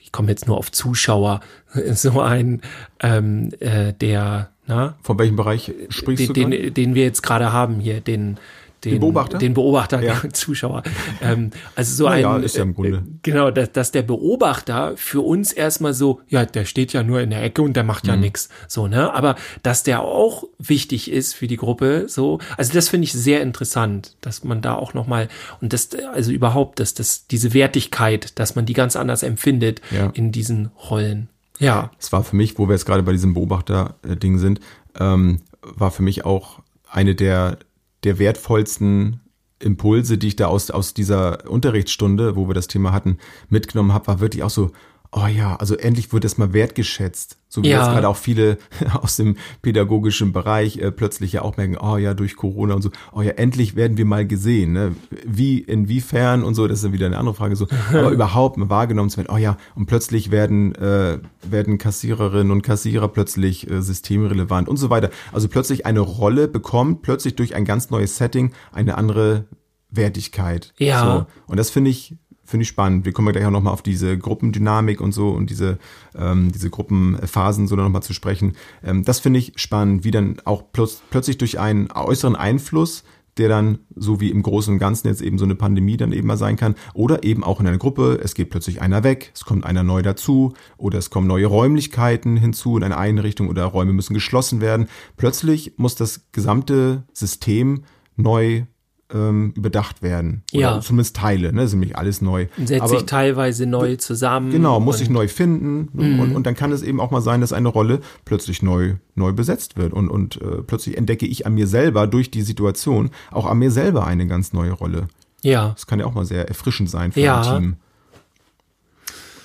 [0.00, 1.40] ich komme jetzt nur auf Zuschauer,
[1.92, 2.62] so ein,
[3.00, 4.96] ähm, äh, der, na?
[5.02, 6.56] Von welchem Bereich sprichst den, du?
[6.56, 8.38] Den, den wir jetzt gerade haben hier, den,
[8.84, 10.20] den, den Beobachter, den Beobachter, ja.
[10.32, 10.82] Zuschauer.
[11.20, 12.98] Ähm, also so ein, ja, ist ja im Grunde.
[12.98, 17.20] Äh, genau, dass, dass der Beobachter für uns erstmal so, ja, der steht ja nur
[17.20, 18.22] in der Ecke und der macht ja mhm.
[18.22, 19.12] nichts, so ne.
[19.14, 23.42] Aber dass der auch wichtig ist für die Gruppe, so, also das finde ich sehr
[23.42, 25.28] interessant, dass man da auch noch mal
[25.60, 30.10] und das, also überhaupt, dass das diese Wertigkeit, dass man die ganz anders empfindet ja.
[30.14, 31.28] in diesen Rollen.
[31.58, 31.92] Ja.
[32.00, 34.60] Es war für mich, wo wir jetzt gerade bei diesem Beobachter-Ding sind,
[34.98, 37.58] ähm, war für mich auch eine der
[38.04, 39.20] der wertvollsten
[39.58, 44.08] Impulse, die ich da aus, aus dieser Unterrichtsstunde, wo wir das Thema hatten, mitgenommen habe,
[44.08, 44.70] war wirklich auch so,
[45.12, 47.36] oh ja, also endlich wird es mal wertgeschätzt.
[47.48, 47.80] So wie ja.
[47.80, 48.56] jetzt gerade auch viele
[49.02, 52.90] aus dem pädagogischen Bereich äh, plötzlich ja auch merken, oh ja, durch Corona und so,
[53.12, 54.72] oh ja, endlich werden wir mal gesehen.
[54.72, 54.96] Ne?
[55.26, 57.66] Wie, inwiefern und so, das ist dann wieder eine andere Frage so.
[57.90, 62.62] Aber überhaupt mal wahrgenommen zu werden, oh ja, und plötzlich werden, äh, werden Kassiererinnen und
[62.62, 65.10] Kassierer plötzlich äh, systemrelevant und so weiter.
[65.30, 69.44] Also plötzlich eine Rolle bekommt, plötzlich durch ein ganz neues Setting eine andere
[69.90, 70.72] Wertigkeit.
[70.78, 71.04] Ja.
[71.04, 71.26] So.
[71.48, 72.16] Und das finde ich,
[72.52, 73.04] finde ich spannend.
[73.04, 75.78] Wir kommen ja gleich auch nochmal auf diese Gruppendynamik und so und diese,
[76.14, 78.52] ähm, diese Gruppenphasen so nochmal zu sprechen.
[78.84, 83.02] Ähm, das finde ich spannend, wie dann auch plötz plötzlich durch einen äußeren Einfluss
[83.38, 86.28] der dann, so wie im Großen und Ganzen jetzt eben so eine Pandemie dann eben
[86.28, 89.46] mal sein kann, oder eben auch in einer Gruppe, es geht plötzlich einer weg, es
[89.46, 93.94] kommt einer neu dazu, oder es kommen neue Räumlichkeiten hinzu in eine Einrichtung oder Räume
[93.94, 94.86] müssen geschlossen werden.
[95.16, 97.84] Plötzlich muss das gesamte System
[98.16, 98.64] neu
[99.12, 100.42] ähm, überdacht werden.
[100.52, 100.80] Oder ja.
[100.80, 101.60] zumindest Teile, ne?
[101.60, 102.46] Das ist nämlich alles neu.
[102.64, 104.50] Setzt sich teilweise neu zusammen.
[104.50, 105.88] Genau, muss sich neu finden.
[105.92, 106.20] Mhm.
[106.20, 109.32] Und, und dann kann es eben auch mal sein, dass eine Rolle plötzlich neu, neu
[109.32, 109.92] besetzt wird.
[109.92, 113.70] Und, und äh, plötzlich entdecke ich an mir selber durch die Situation auch an mir
[113.70, 115.08] selber eine ganz neue Rolle.
[115.42, 115.70] Ja.
[115.70, 117.40] Das kann ja auch mal sehr erfrischend sein für ja.
[117.40, 117.76] ein Team.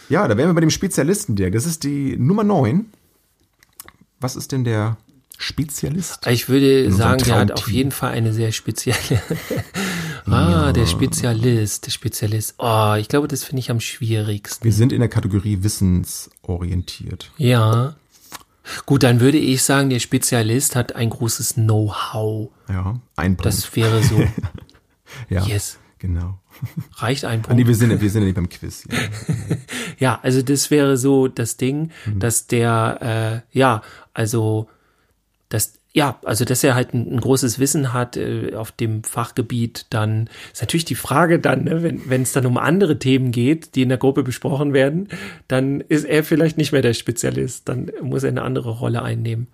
[0.09, 1.53] Ja, da wären wir bei dem Spezialisten, Dirk.
[1.53, 2.85] Das ist die Nummer 9.
[4.19, 4.97] Was ist denn der
[5.37, 6.25] Spezialist?
[6.27, 9.21] Ich würde sagen, der hat auf jeden Fall eine sehr spezielle.
[10.25, 12.55] ah, der Spezialist, der Spezialist.
[12.57, 14.63] Oh, ich glaube, das finde ich am schwierigsten.
[14.65, 17.31] Wir sind in der Kategorie wissensorientiert.
[17.37, 17.95] Ja.
[18.85, 22.49] Gut, dann würde ich sagen, der Spezialist hat ein großes Know-how.
[22.67, 23.45] Ja, ein Punkt.
[23.45, 24.17] Das wäre so.
[25.29, 25.77] ja, yes.
[25.99, 26.39] genau.
[26.95, 27.67] Reicht ein Ah, nee, Punkt.
[27.67, 28.83] wir sind, wir sind ja nicht beim Quiz.
[28.91, 28.97] Ja.
[29.99, 32.19] Ja, also das wäre so das Ding, Mhm.
[32.19, 33.81] dass der, äh, ja,
[34.13, 34.67] also,
[35.49, 39.85] das, ja, also dass er halt ein, ein großes Wissen hat äh, auf dem Fachgebiet,
[39.89, 43.83] dann ist natürlich die Frage dann, ne, wenn es dann um andere Themen geht, die
[43.83, 45.07] in der Gruppe besprochen werden,
[45.47, 49.47] dann ist er vielleicht nicht mehr der Spezialist, dann muss er eine andere Rolle einnehmen.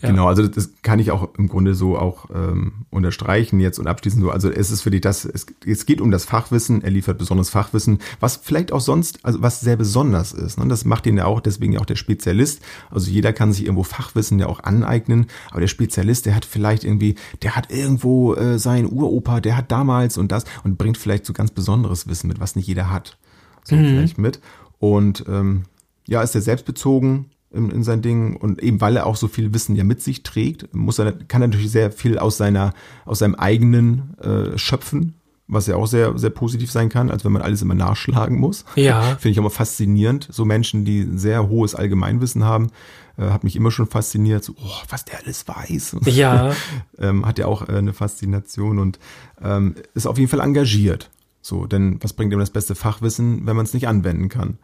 [0.00, 4.20] Genau, also das kann ich auch im Grunde so auch ähm, unterstreichen jetzt und abschließen
[4.20, 4.30] so.
[4.30, 7.50] Also es ist für dich das, es, es geht um das Fachwissen, er liefert besonderes
[7.50, 10.58] Fachwissen, was vielleicht auch sonst, also was sehr besonders ist.
[10.58, 10.66] Ne?
[10.68, 12.62] Das macht ihn ja auch, deswegen ja auch der Spezialist.
[12.90, 16.84] Also jeder kann sich irgendwo Fachwissen ja auch aneignen, aber der Spezialist, der hat vielleicht
[16.84, 21.26] irgendwie, der hat irgendwo äh, sein Uropa, der hat damals und das und bringt vielleicht
[21.26, 23.18] so ganz besonderes Wissen mit, was nicht jeder hat.
[23.64, 24.40] So vielleicht mit.
[24.78, 25.64] Und ähm,
[26.06, 29.52] ja, ist er selbstbezogen in, in sein Ding und eben weil er auch so viel
[29.52, 32.72] Wissen ja mit sich trägt, muss er, kann er natürlich sehr viel aus seiner,
[33.04, 35.14] aus seinem eigenen äh, schöpfen,
[35.48, 38.64] was ja auch sehr, sehr positiv sein kann, als wenn man alles immer nachschlagen muss.
[38.76, 39.02] Ja.
[39.18, 40.28] Finde ich immer faszinierend.
[40.30, 42.70] So Menschen, die sehr hohes Allgemeinwissen haben,
[43.16, 44.44] äh, hat mich immer schon fasziniert.
[44.44, 45.96] So, oh, was der alles weiß.
[46.06, 46.54] Ja.
[46.98, 49.00] ähm, hat ja auch äh, eine Faszination und
[49.42, 51.10] ähm, ist auf jeden Fall engagiert.
[51.42, 54.58] So, denn was bringt ihm das beste Fachwissen, wenn man es nicht anwenden kann?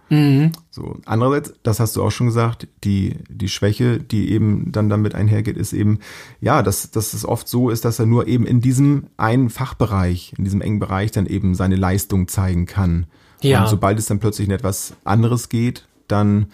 [0.70, 5.14] So, andererseits, das hast du auch schon gesagt, die, die Schwäche, die eben dann damit
[5.14, 6.00] einhergeht, ist eben,
[6.40, 10.34] ja, dass, dass es oft so ist, dass er nur eben in diesem einen Fachbereich,
[10.36, 13.06] in diesem engen Bereich dann eben seine Leistung zeigen kann.
[13.40, 13.62] Ja.
[13.62, 16.46] Und sobald es dann plötzlich in etwas anderes geht, dann,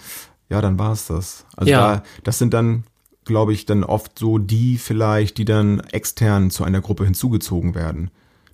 [0.48, 1.46] ja, dann war es das.
[1.56, 1.96] Also Ja.
[1.96, 2.84] da, das sind dann,
[3.24, 8.10] glaube ich, dann oft so die vielleicht, die dann extern zu einer Gruppe hinzugezogen werden.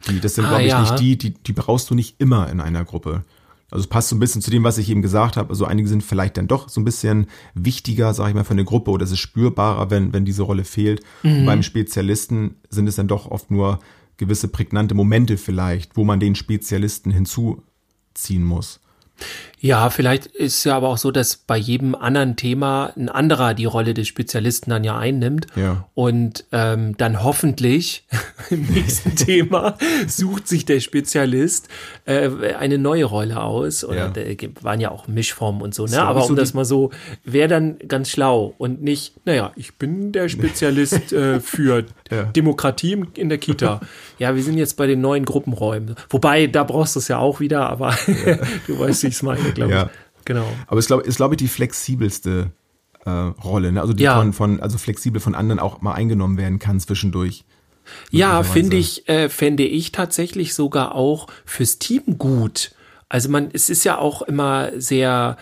[0.09, 0.81] Die, das sind, Ah, glaube ich, ja.
[0.81, 3.25] nicht die, die, die brauchst du nicht immer in einer Gruppe.
[3.71, 5.51] Also es passt so ein bisschen zu dem, was ich eben gesagt habe.
[5.51, 8.65] Also einige sind vielleicht dann doch so ein bisschen wichtiger, sage ich mal, für eine
[8.65, 11.03] Gruppe oder es ist spürbarer, wenn, wenn diese Rolle fehlt.
[11.23, 13.81] Und beim Spezialisten sind es dann doch oft nur
[14.17, 18.81] gewisse prägnante Momente vielleicht, wo man den Spezialisten hinzuziehen muss.
[19.61, 23.65] Ja, vielleicht ist ja aber auch so, dass bei jedem anderen Thema ein anderer die
[23.65, 25.49] Rolle des Spezialisten dann ja einnimmt.
[25.57, 25.89] Ja.
[25.95, 28.07] Und ähm, dann hoffentlich
[28.51, 29.77] im nächsten Thema
[30.07, 31.67] sucht sich der Spezialist
[32.05, 33.85] äh, eine neue Rolle aus.
[33.85, 34.09] Oder Ja.
[34.11, 36.01] da gibt- waren ja auch Mischformen und so, ne?
[36.03, 36.91] Aber um so das mal so,
[37.25, 42.23] wäre dann ganz schlau und nicht, naja, ich bin der Spezialist äh, für Ja.
[42.23, 43.81] Demokratie in der Kita.
[44.19, 45.95] Ja, wir sind jetzt bei den neuen Gruppenräumen.
[46.09, 47.95] Wobei, da brauchst du es ja auch wieder, aber
[48.67, 49.83] du weißt, wie ich es meine, glaube Ja.
[49.85, 50.25] ich.
[50.25, 50.47] Genau.
[50.67, 52.51] Aber es glaube ist, glaube ich, die flexibelste
[53.07, 53.81] äh, Rolle, ne?
[53.81, 54.17] Also die Ja.
[54.19, 57.45] von, von, also flexibel von anderen auch mal eingenommen werden kann zwischendurch.
[58.11, 62.73] Ja, finde ich, äh, fände ich tatsächlich sogar auch fürs Team gut.
[63.09, 65.39] Also man, es ist ja auch immer sehr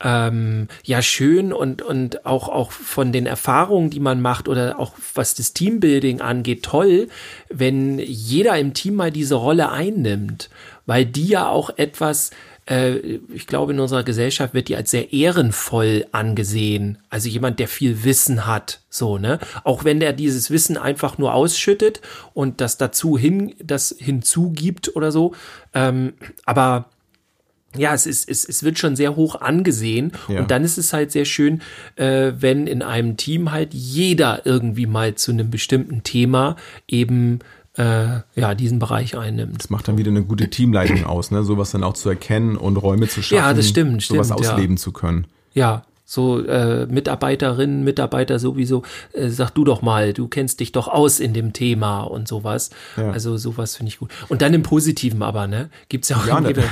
[0.00, 4.92] ähm, ja schön und und auch auch von den Erfahrungen, die man macht oder auch
[5.14, 7.08] was das Teambuilding angeht, toll,
[7.50, 10.50] wenn jeder im Team mal diese Rolle einnimmt,
[10.86, 12.30] weil die ja auch etwas
[12.68, 16.98] ich glaube, in unserer Gesellschaft wird die als sehr ehrenvoll angesehen.
[17.08, 19.38] Also jemand, der viel Wissen hat, so, ne?
[19.64, 22.02] Auch wenn der dieses Wissen einfach nur ausschüttet
[22.34, 25.34] und das dazu hin, das hinzugibt oder so.
[25.72, 26.12] Ähm,
[26.44, 26.90] aber
[27.76, 30.12] ja, es ist, es, es wird schon sehr hoch angesehen.
[30.28, 30.40] Ja.
[30.40, 31.62] Und dann ist es halt sehr schön,
[31.96, 37.40] äh, wenn in einem Team halt jeder irgendwie mal zu einem bestimmten Thema eben
[37.78, 39.58] äh, ja diesen Bereich einnimmt.
[39.58, 41.44] Das macht dann wieder eine gute Teamleitung aus, ne?
[41.44, 43.42] Sowas dann auch zu erkennen und Räume zu schaffen.
[43.42, 44.52] Ja, das stimmt, Sowas stimmt, ja.
[44.52, 45.26] ausleben zu können.
[45.54, 50.88] Ja, so äh, Mitarbeiterinnen, Mitarbeiter sowieso, äh, sag du doch mal, du kennst dich doch
[50.88, 52.70] aus in dem Thema und sowas.
[52.96, 53.10] Ja.
[53.10, 54.10] Also sowas finde ich gut.
[54.30, 55.68] Und dann im Positiven aber, ne?
[55.90, 56.54] Gibt's ja auch Ja, ne.
[56.54, 56.62] Du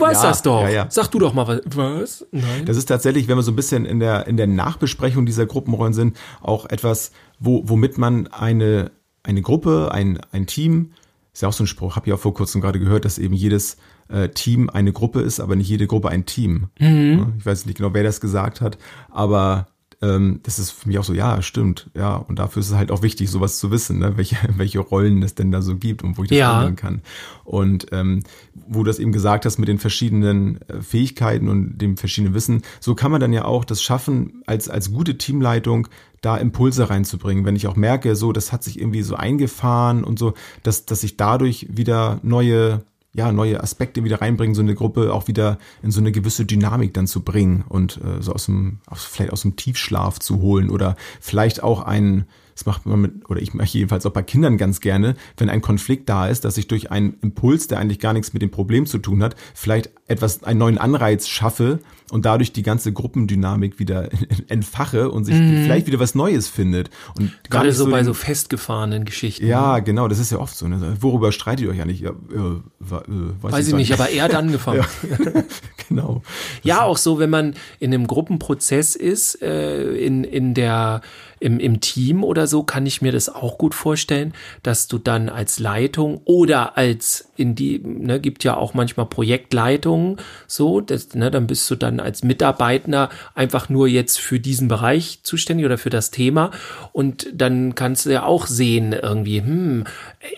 [0.00, 0.62] weißt Ja, das doch.
[0.62, 0.86] ja, ja.
[0.90, 1.60] Sag du doch mal was.
[1.66, 2.26] Was?
[2.32, 2.64] Nein.
[2.66, 5.94] Das ist tatsächlich, wenn wir so ein bisschen in der, in der Nachbesprechung dieser Gruppenrollen
[5.94, 8.90] sind, auch etwas, wo, womit man eine,
[9.28, 10.92] eine Gruppe, ein, ein Team,
[11.32, 13.34] ist ja auch so ein Spruch, habe ich auch vor kurzem gerade gehört, dass eben
[13.34, 13.76] jedes
[14.08, 16.68] äh, Team eine Gruppe ist, aber nicht jede Gruppe ein Team.
[16.78, 18.78] Ja, Ich weiß nicht genau, wer das gesagt hat,
[19.10, 19.68] aber
[20.00, 22.90] ähm, das ist für mich auch so, ja, stimmt, ja, und dafür ist es halt
[22.92, 24.16] auch wichtig, sowas zu wissen, ne?
[24.16, 26.54] welche, welche Rollen es denn da so gibt und wo ich das Ja.
[26.56, 27.02] handeln kann.
[27.44, 28.22] Und ähm,
[28.54, 32.62] wo du das eben gesagt hast mit den verschiedenen äh, Fähigkeiten und dem verschiedenen Wissen,
[32.80, 35.88] so kann man dann ja auch das schaffen, als, als gute Teamleitung
[36.20, 37.44] da Impulse reinzubringen.
[37.44, 41.02] Wenn ich auch merke, so, das hat sich irgendwie so eingefahren und so, dass, dass
[41.02, 42.82] ich dadurch wieder neue
[43.12, 46.94] ja, neue Aspekte wieder reinbringen, so eine Gruppe auch wieder in so eine gewisse Dynamik
[46.94, 50.70] dann zu bringen und äh, so aus dem, aus, vielleicht aus dem Tiefschlaf zu holen
[50.70, 52.26] oder vielleicht auch einen,
[52.58, 55.62] das macht man mit, oder ich mache jedenfalls auch bei Kindern ganz gerne, wenn ein
[55.62, 58.84] Konflikt da ist, dass ich durch einen Impuls, der eigentlich gar nichts mit dem Problem
[58.84, 61.78] zu tun hat, vielleicht etwas, einen neuen Anreiz schaffe
[62.10, 64.08] und dadurch die ganze Gruppendynamik wieder
[64.48, 65.62] entfache und sich mhm.
[65.62, 66.90] vielleicht wieder was Neues findet.
[67.16, 69.46] Und gerade so, so bei so festgefahrenen Geschichten.
[69.46, 69.84] Ja, ne?
[69.84, 70.66] genau, das ist ja oft so.
[70.66, 70.96] Ne?
[70.98, 72.00] Worüber streitet ihr euch?
[72.00, 74.84] Ja, äh, äh, weiß, weiß ich nicht, aber er hat angefangen.
[75.08, 75.42] ja,
[75.88, 76.22] genau.
[76.64, 81.02] Ja, auch so, wenn man in einem Gruppenprozess ist, äh, in, in der
[81.40, 85.28] im, im Team oder so kann ich mir das auch gut vorstellen, dass du dann
[85.28, 91.30] als Leitung oder als in die, ne, gibt ja auch manchmal Projektleitungen, so, das, ne,
[91.30, 95.90] dann bist du dann als Mitarbeiter einfach nur jetzt für diesen Bereich zuständig oder für
[95.90, 96.50] das Thema
[96.92, 99.84] und dann kannst du ja auch sehen irgendwie, hm,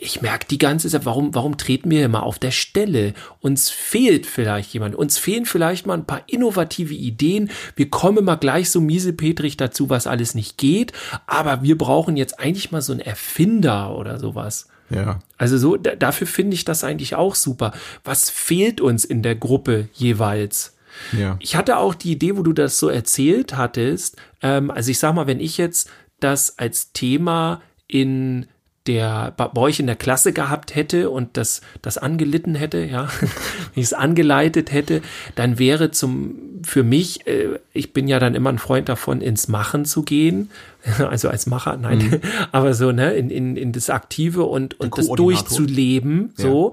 [0.01, 3.15] ich merke die ganze Zeit, warum, warum treten wir immer auf der Stelle?
[3.41, 8.37] Uns fehlt vielleicht jemand, uns fehlen vielleicht mal ein paar innovative Ideen, wir kommen mal
[8.37, 10.90] gleich so miesepetrig dazu, was alles nicht geht,
[11.27, 14.69] aber wir brauchen jetzt eigentlich mal so einen Erfinder oder sowas.
[14.91, 15.21] Ja.
[15.39, 17.73] Also so, dafür finde ich das eigentlich auch super.
[18.05, 20.77] Was fehlt uns in der Gruppe jeweils?
[21.17, 21.37] Ja.
[21.39, 24.17] Ich hatte auch die Idee, wo du das so erzählt hattest.
[24.43, 28.47] Ähm, also ich sag mal, wenn ich jetzt das als Thema in
[28.87, 33.83] der bei euch in der Klasse gehabt hätte und das, das angelitten hätte, ja, wenn
[33.83, 35.03] ich es angeleitet hätte,
[35.35, 39.49] dann wäre zum, für mich, äh, ich bin ja dann immer ein Freund davon, ins
[39.49, 40.51] Machen zu gehen,
[40.99, 42.21] also als Macher, nein, mhm.
[42.53, 46.73] aber so, ne, in, in, in das Aktive und, und das durchzuleben, so.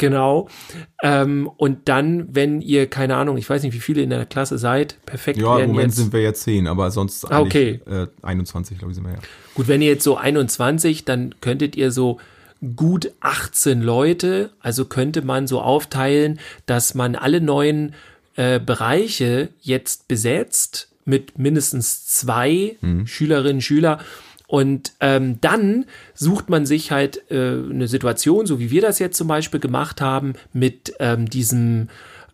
[0.00, 0.08] Ja.
[0.08, 0.48] Genau.
[1.02, 4.58] Ähm, und dann, wenn ihr, keine Ahnung, ich weiß nicht, wie viele in der Klasse
[4.58, 5.38] seid, perfekt.
[5.38, 7.80] Ja, im Moment jetzt, sind wir jetzt zehn, aber sonst ah, okay.
[7.86, 9.18] äh, 21, glaube ich, sind wir ja.
[9.54, 12.18] Gut, wenn ihr jetzt so 21, dann könntet ihr so
[12.76, 17.94] gut 18 Leute, also könnte man so aufteilen, dass man alle neuen
[18.36, 23.06] äh, Bereiche jetzt besetzt mit mindestens zwei mhm.
[23.06, 23.98] Schülerinnen, Schüler
[24.50, 29.16] und ähm, dann sucht man sich halt äh, eine Situation, so wie wir das jetzt
[29.16, 31.88] zum Beispiel gemacht haben, mit ähm, diesem,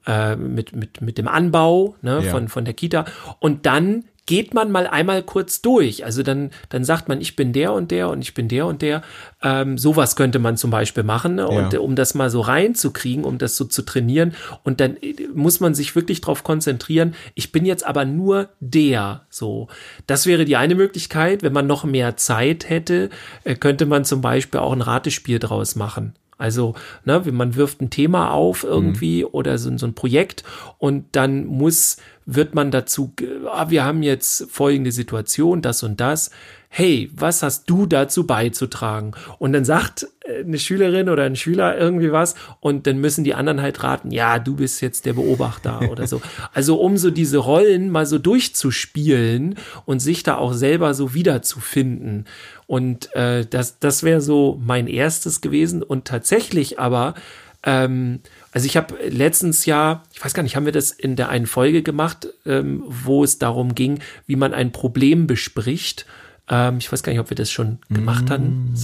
[0.07, 2.31] äh, mit, mit, mit dem Anbau ne, ja.
[2.31, 3.05] von, von der Kita.
[3.39, 6.05] Und dann geht man mal einmal kurz durch.
[6.05, 8.83] Also dann, dann sagt man, ich bin der und der und ich bin der und
[8.83, 9.03] der.
[9.43, 11.37] Ähm, sowas könnte man zum Beispiel machen.
[11.37, 11.49] Ne?
[11.49, 11.81] Und ja.
[11.81, 14.35] um das mal so reinzukriegen, um das so zu trainieren.
[14.65, 19.27] Und dann äh, muss man sich wirklich darauf konzentrieren, ich bin jetzt aber nur der.
[19.31, 19.69] So.
[20.09, 21.43] Das wäre die eine Möglichkeit.
[21.43, 23.11] Wenn man noch mehr Zeit hätte,
[23.45, 26.15] äh, könnte man zum Beispiel auch ein Ratespiel draus machen.
[26.39, 29.31] Also, ne, man wirft ein Thema auf irgendwie mhm.
[29.33, 30.45] oder so, so, ein Projekt
[30.79, 31.97] und dann muss,
[32.27, 33.13] wird man dazu,
[33.51, 36.31] ah, wir haben jetzt folgende Situation, das und das.
[36.69, 39.13] Hey, was hast du dazu beizutragen?
[39.39, 43.33] Und dann sagt äh, eine Schülerin oder ein Schüler irgendwie was und dann müssen die
[43.33, 46.21] anderen halt raten, ja, du bist jetzt der Beobachter oder so.
[46.53, 49.55] Also um so diese Rollen mal so durchzuspielen
[49.87, 52.27] und sich da auch selber so wiederzufinden.
[52.67, 55.83] Und äh, das, das wäre so mein erstes gewesen.
[55.83, 57.15] Und tatsächlich aber,
[57.63, 58.21] ähm,
[58.53, 61.47] also ich habe letztens ja, ich weiß gar nicht, haben wir das in der einen
[61.47, 66.07] Folge gemacht, ähm, wo es darum ging, wie man ein Problem bespricht.
[66.49, 68.75] Ähm, ich weiß gar nicht, ob wir das schon gemacht haben.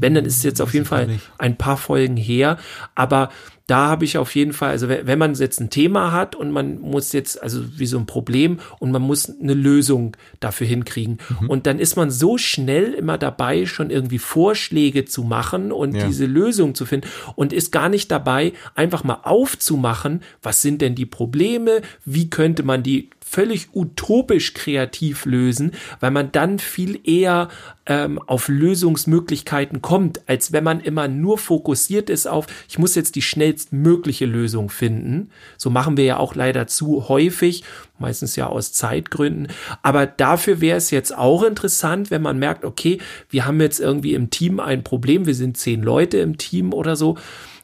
[0.00, 2.58] Wenn, dann ist es jetzt auf jeden Fall ein paar Folgen her.
[2.94, 3.30] Aber
[3.68, 6.80] da habe ich auf jeden Fall, also wenn man jetzt ein Thema hat und man
[6.80, 11.18] muss jetzt, also wie so ein Problem und man muss eine Lösung dafür hinkriegen.
[11.40, 11.50] Mhm.
[11.50, 16.06] Und dann ist man so schnell immer dabei, schon irgendwie Vorschläge zu machen und ja.
[16.06, 20.94] diese Lösung zu finden und ist gar nicht dabei, einfach mal aufzumachen, was sind denn
[20.94, 27.48] die Probleme, wie könnte man die völlig utopisch kreativ lösen, weil man dann viel eher
[27.86, 33.16] ähm, auf Lösungsmöglichkeiten kommt, als wenn man immer nur fokussiert ist auf, ich muss jetzt
[33.16, 35.30] die schnellstmögliche Lösung finden.
[35.56, 37.64] So machen wir ja auch leider zu häufig,
[37.98, 39.48] meistens ja aus Zeitgründen.
[39.82, 44.14] Aber dafür wäre es jetzt auch interessant, wenn man merkt, okay, wir haben jetzt irgendwie
[44.14, 47.18] im Team ein Problem, wir sind zehn Leute im Team oder so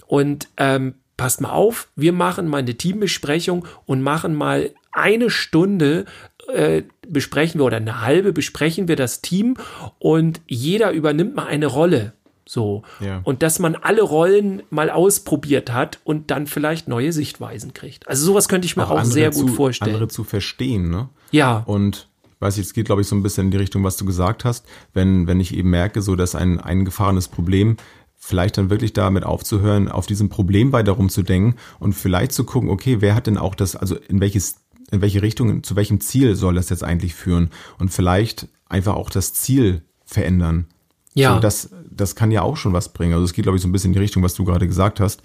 [0.06, 6.04] und ähm, passt mal auf, wir machen mal eine Teambesprechung und machen mal eine Stunde
[6.52, 9.56] äh, besprechen wir oder eine halbe besprechen wir das Team
[9.98, 12.12] und jeder übernimmt mal eine Rolle.
[12.46, 12.82] So.
[13.00, 13.20] Ja.
[13.24, 18.06] Und dass man alle Rollen mal ausprobiert hat und dann vielleicht neue Sichtweisen kriegt.
[18.06, 19.92] Also sowas könnte ich mir auch, auch sehr gut zu, vorstellen.
[19.92, 21.08] Andere zu verstehen, ne?
[21.30, 21.62] Ja.
[21.66, 22.08] Und
[22.40, 24.44] weiß ich, es geht, glaube ich, so ein bisschen in die Richtung, was du gesagt
[24.44, 24.66] hast.
[24.92, 27.78] Wenn, wenn ich eben merke, so dass ein eingefahrenes Problem
[28.16, 32.98] vielleicht dann wirklich damit aufzuhören, auf diesem Problem weiter rumzudenken und vielleicht zu gucken, okay,
[33.00, 34.63] wer hat denn auch das, also in welches
[34.94, 39.10] in welche Richtung, zu welchem Ziel soll das jetzt eigentlich führen und vielleicht einfach auch
[39.10, 40.66] das Ziel verändern.
[41.14, 41.34] Ja.
[41.34, 43.12] So, das, das kann ja auch schon was bringen.
[43.12, 44.98] Also es geht, glaube ich, so ein bisschen in die Richtung, was du gerade gesagt
[45.00, 45.22] hast.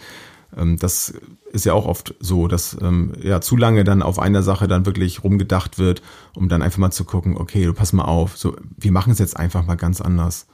[0.55, 1.13] ähm, das
[1.51, 4.85] ist ja auch oft so, dass ähm, ja zu lange dann auf einer Sache dann
[4.85, 6.01] wirklich rumgedacht wird,
[6.35, 9.19] um dann einfach mal zu gucken, okay, du pass mal auf, so wir machen es
[9.19, 10.47] jetzt einfach mal ganz anders.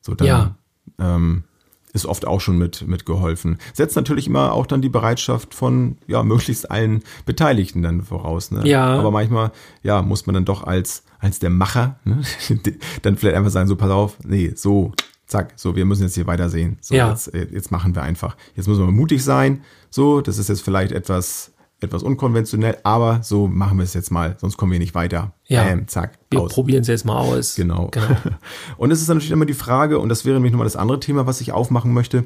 [0.00, 0.54] So dann Ja.
[0.98, 1.44] ähm,
[1.92, 3.58] ist oft auch schon mit, mit geholfen.
[3.72, 8.50] Setzt natürlich immer auch dann die Bereitschaft von ja möglichst allen Beteiligten dann voraus.
[8.50, 8.66] Ne?
[8.66, 8.98] Ja.
[8.98, 12.22] Aber manchmal ja muss man dann doch als als der Macher ne?
[13.02, 14.92] dann vielleicht einfach sagen so pass auf, nee so
[15.26, 16.78] zack so wir müssen jetzt hier weitersehen.
[16.80, 17.10] So Ja.
[17.10, 18.36] jetzt jetzt machen wir einfach.
[18.54, 19.62] Jetzt müssen wir mutig sein.
[19.90, 24.36] So das ist jetzt vielleicht etwas etwas unkonventionell, aber so machen wir es jetzt mal,
[24.40, 25.32] sonst kommen wir nicht weiter.
[25.46, 25.64] Ja.
[25.64, 27.54] Bam, zack, Wir probieren es jetzt mal aus.
[27.54, 27.88] Genau.
[27.90, 28.16] genau.
[28.76, 31.26] Und es ist natürlich immer die Frage, und das wäre nämlich nochmal das andere Thema,
[31.26, 32.24] was ich aufmachen möchte,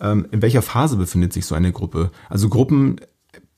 [0.00, 2.10] ähm, in welcher Phase befindet sich so eine Gruppe?
[2.28, 2.96] Also Gruppen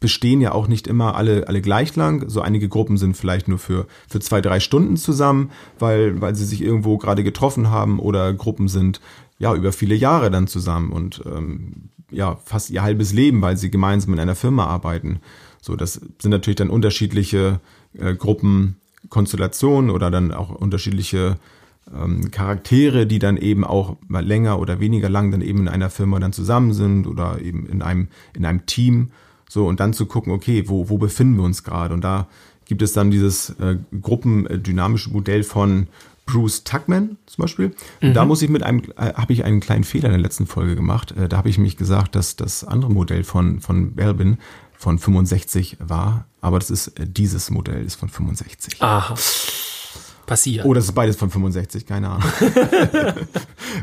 [0.00, 2.28] bestehen ja auch nicht immer alle, alle gleich lang.
[2.28, 6.44] So einige Gruppen sind vielleicht nur für, für zwei, drei Stunden zusammen, weil, weil sie
[6.44, 9.00] sich irgendwo gerade getroffen haben oder Gruppen sind
[9.38, 13.70] ja über viele Jahre dann zusammen und ähm, ja fast ihr halbes Leben, weil sie
[13.70, 15.20] gemeinsam in einer Firma arbeiten.
[15.60, 17.60] So, das sind natürlich dann unterschiedliche
[17.98, 21.38] äh, Gruppenkonstellationen oder dann auch unterschiedliche
[21.92, 25.90] ähm, Charaktere, die dann eben auch mal länger oder weniger lang dann eben in einer
[25.90, 29.10] Firma dann zusammen sind oder eben in einem, in einem Team.
[29.48, 31.94] So, und dann zu gucken, okay, wo, wo befinden wir uns gerade?
[31.94, 32.28] Und da
[32.64, 35.88] gibt es dann dieses äh, gruppendynamische Modell von
[36.26, 37.74] Bruce Tuckman zum Beispiel.
[38.02, 40.46] Und da muss ich mit einem, äh, habe ich einen kleinen Fehler in der letzten
[40.46, 41.12] Folge gemacht.
[41.12, 44.38] Äh, da habe ich mich gesagt, dass das andere Modell von, von Belbin
[44.72, 46.26] von 65 war.
[46.40, 48.82] Aber das ist äh, dieses Modell ist von 65.
[48.82, 49.14] Aha.
[50.26, 50.64] Passiert.
[50.64, 52.24] Oh, das ist beides von 65, keine Ahnung.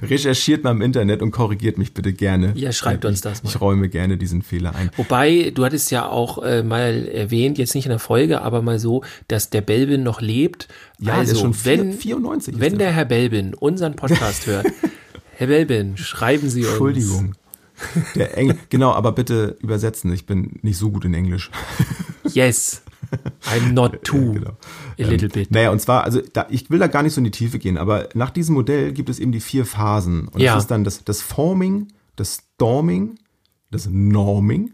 [0.02, 2.54] Recherchiert mal im Internet und korrigiert mich bitte gerne.
[2.56, 3.50] Ja, schreibt uns das mal.
[3.50, 4.90] Ich räume gerne diesen Fehler ein.
[4.98, 8.80] Wobei, du hattest ja auch äh, mal erwähnt, jetzt nicht in der Folge, aber mal
[8.80, 10.68] so, dass der Belbin noch lebt.
[11.00, 12.88] Ja, also, schon vier- wenn, 94 ist wenn der.
[12.88, 14.68] der Herr Belbin unseren Podcast hört,
[15.36, 16.70] Herr Belbin, schreiben Sie uns.
[16.70, 17.34] Entschuldigung.
[18.16, 20.14] Der Engl genau, aber bitte übersetzen.
[20.14, 21.50] Ich bin nicht so gut in Englisch.
[22.32, 22.84] Yes.
[23.54, 24.34] I'm not too.
[24.34, 24.58] genau.
[25.00, 25.52] A little bit.
[25.52, 27.78] Naja, und zwar, also da, ich will da gar nicht so in die Tiefe gehen,
[27.78, 30.28] aber nach diesem Modell gibt es eben die vier Phasen.
[30.28, 30.54] Und Ja.
[30.56, 33.18] das ist dann das, das Forming, das Storming,
[33.72, 34.72] das Norming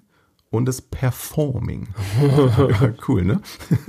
[0.50, 1.90] und das Performing.
[3.08, 3.42] cool, ne?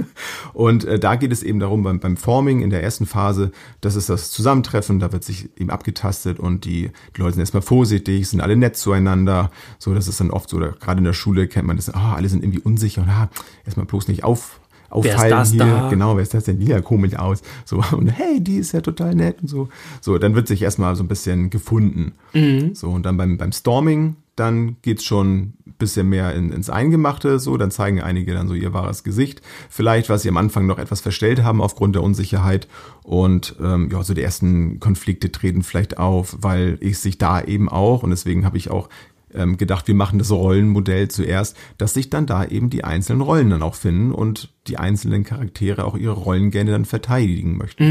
[0.54, 3.94] Und äh, da geht es eben darum, beim, beim Forming in der ersten Phase, das
[3.94, 8.28] ist das Zusammentreffen, da wird sich eben abgetastet und die, die Leute sind erstmal vorsichtig,
[8.28, 9.52] sind alle nett zueinander.
[9.78, 12.14] So, das ist dann oft so, oder gerade in der Schule kennt man das, ah,
[12.14, 13.30] alle sind irgendwie unsicher und ah,
[13.64, 15.58] erstmal bloß nicht auf, Wer ist auffallen das hier.
[15.60, 15.90] da?
[15.90, 16.58] Genau, wer ist das denn?
[16.58, 17.42] Die ja komisch aus.
[17.64, 19.68] So, und hey, die ist ja total nett und so.
[20.00, 22.14] So, dann wird sich erstmal so ein bisschen gefunden.
[22.32, 22.74] Mhm.
[22.74, 27.38] So, und dann beim, beim Storming, dann geht's schon ein bisschen mehr in, ins Eingemachte,
[27.38, 29.42] so, dann zeigen einige dann so ihr wahres Gesicht.
[29.68, 32.68] Vielleicht, was sie am Anfang noch etwas verstellt haben aufgrund der Unsicherheit.
[33.02, 37.68] Und ähm, ja, so die ersten Konflikte treten vielleicht auf, weil ich sich da eben
[37.68, 38.88] auch, und deswegen habe ich auch
[39.34, 43.50] ähm, gedacht, wir machen das Rollenmodell zuerst, dass sich dann da eben die einzelnen Rollen
[43.50, 47.84] dann auch finden und die einzelnen Charaktere auch ihre Rollen gerne dann verteidigen möchten.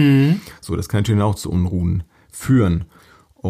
[0.61, 2.85] So, das kann natürlich auch zu Unruhen führen.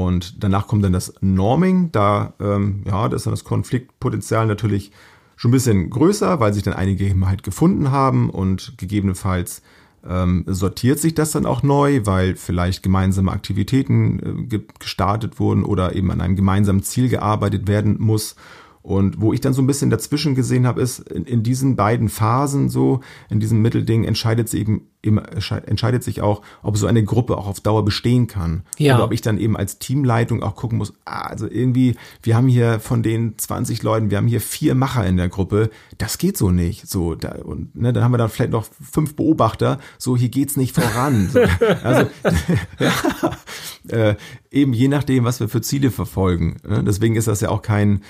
[0.05, 4.91] Und danach kommt dann das Norming, da, ähm, ja, da ist dann das Konfliktpotenzial natürlich
[5.35, 9.61] schon ein bisschen größer, weil sich dann einige eben halt gefunden haben und gegebenenfalls
[10.07, 15.63] ähm, sortiert sich das dann auch neu, weil vielleicht gemeinsame Aktivitäten äh, ge gestartet wurden
[15.63, 18.35] oder eben an einem gemeinsamen Ziel gearbeitet werden muss.
[18.87, 22.07] Und wo ich dann so ein bisschen dazwischen gesehen habe, ist, in, in diesen beiden
[22.07, 27.03] Phasen so, in diesem Mittelding entscheidet sich eben, eben entscheidet sich auch, ob so eine
[27.03, 28.63] Gruppe auch auf Dauer bestehen kann.
[28.77, 28.95] Ja.
[28.95, 32.47] Oder ob ich dann eben als Teamleitung auch gucken muss, ah, also irgendwie, wir haben
[32.47, 36.37] hier von den 20 Leuten, wir haben hier vier Macher in der Gruppe, das geht
[36.37, 36.87] so nicht.
[36.87, 40.55] So, da, und ne, dann haben wir dann vielleicht noch fünf Beobachter, so hier geht's
[40.55, 41.29] nicht voran.
[41.29, 41.39] So,
[41.83, 42.09] also
[42.79, 42.93] ja,
[43.89, 44.15] äh,
[44.49, 46.57] eben je nachdem, was wir für Ziele verfolgen.
[46.65, 46.85] Ne?
[46.85, 48.01] Deswegen ist das ja auch kein,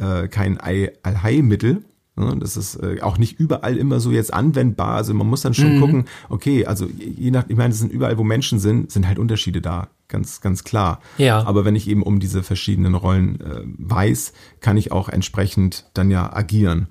[0.00, 1.84] äh, kein Ei- Allheilmittel.
[2.16, 2.36] Ne?
[2.40, 4.94] Das ist äh, auch nicht überall immer so jetzt anwendbar.
[4.96, 5.80] Also man muss dann schon Mhm.
[5.80, 9.06] gucken, okay, also je je nach, ich meine, es sind überall, wo Menschen sind, sind
[9.06, 9.88] halt Unterschiede da.
[10.08, 11.00] Ganz, ganz klar.
[11.18, 11.44] Ja.
[11.46, 16.10] Aber wenn ich eben um diese verschiedenen Rollen äh, weiß, kann ich auch entsprechend dann
[16.10, 16.88] ja agieren.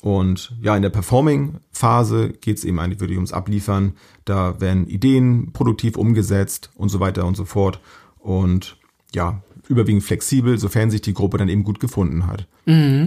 [0.00, 3.92] Und ja, in der Performing-Phase geht es eben eigentlich wirklich ums Abliefern.
[4.24, 7.80] Da werden Ideen produktiv umgesetzt und so weiter und so fort.
[8.18, 8.76] Und
[9.14, 12.46] ja, überwiegend flexibel, sofern sich die Gruppe dann eben gut gefunden hat.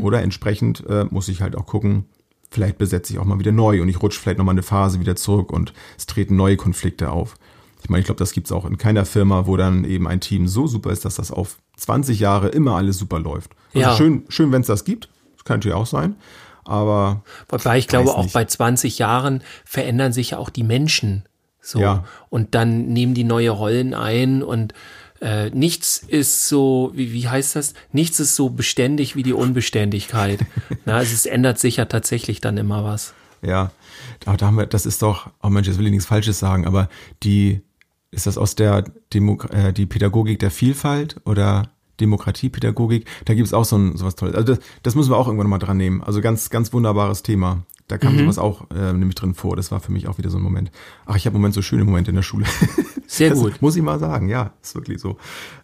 [0.01, 2.05] Oder entsprechend äh, muss ich halt auch gucken,
[2.49, 5.15] vielleicht besetze ich auch mal wieder neu und ich rutsche vielleicht nochmal eine Phase wieder
[5.15, 7.35] zurück und es treten neue Konflikte auf.
[7.83, 10.47] Ich meine, ich glaube, das gibt's auch in keiner Firma, wo dann eben ein Team
[10.47, 13.51] so super ist, dass das auf 20 Jahre immer alles super läuft.
[13.73, 13.95] Also Ja.
[13.95, 15.09] schön, schön, wenn es das gibt.
[15.35, 16.15] Das kann natürlich auch sein.
[16.63, 21.23] Aber Wobei ich glaube, auch bei 20 Jahren verändern sich ja auch die Menschen.
[21.59, 21.79] So.
[21.79, 22.03] Ja.
[22.29, 24.73] Und dann nehmen die neue Rollen ein und
[25.21, 27.73] äh, nichts ist so, wie, wie heißt das?
[27.91, 30.45] Nichts ist so beständig wie die Unbeständigkeit.
[30.85, 33.13] Na, also es ändert sich ja tatsächlich dann immer was.
[33.43, 33.71] Ja,
[34.19, 36.65] da, da haben wir, das ist doch, oh Mensch, jetzt will ich nichts Falsches sagen,
[36.65, 36.89] aber
[37.23, 37.61] die,
[38.09, 41.69] ist das aus der Demo, äh, die Pädagogik der Vielfalt oder
[41.99, 43.07] Demokratiepädagogik?
[43.25, 44.35] Da gibt es auch so ein sowas Tolles.
[44.35, 46.03] Also das, das müssen wir auch irgendwann mal dran nehmen.
[46.03, 47.63] Also ganz, ganz wunderbares Thema.
[47.91, 48.19] Da kam mhm.
[48.19, 49.55] sowas auch äh, nämlich drin vor.
[49.55, 50.71] Das war für mich auch wieder so ein Moment.
[51.05, 52.45] Ach, ich habe im Moment so schöne Momente in der Schule.
[53.07, 53.61] Sehr das gut.
[53.61, 55.17] Muss ich mal sagen, ja, ist wirklich so.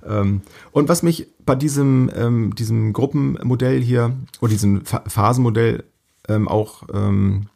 [0.05, 5.85] Ähm, und was mich bei diesem, ähm, diesem Gruppenmodell hier oder diesem Phasenmodell
[6.27, 7.47] ähm, auch ähm,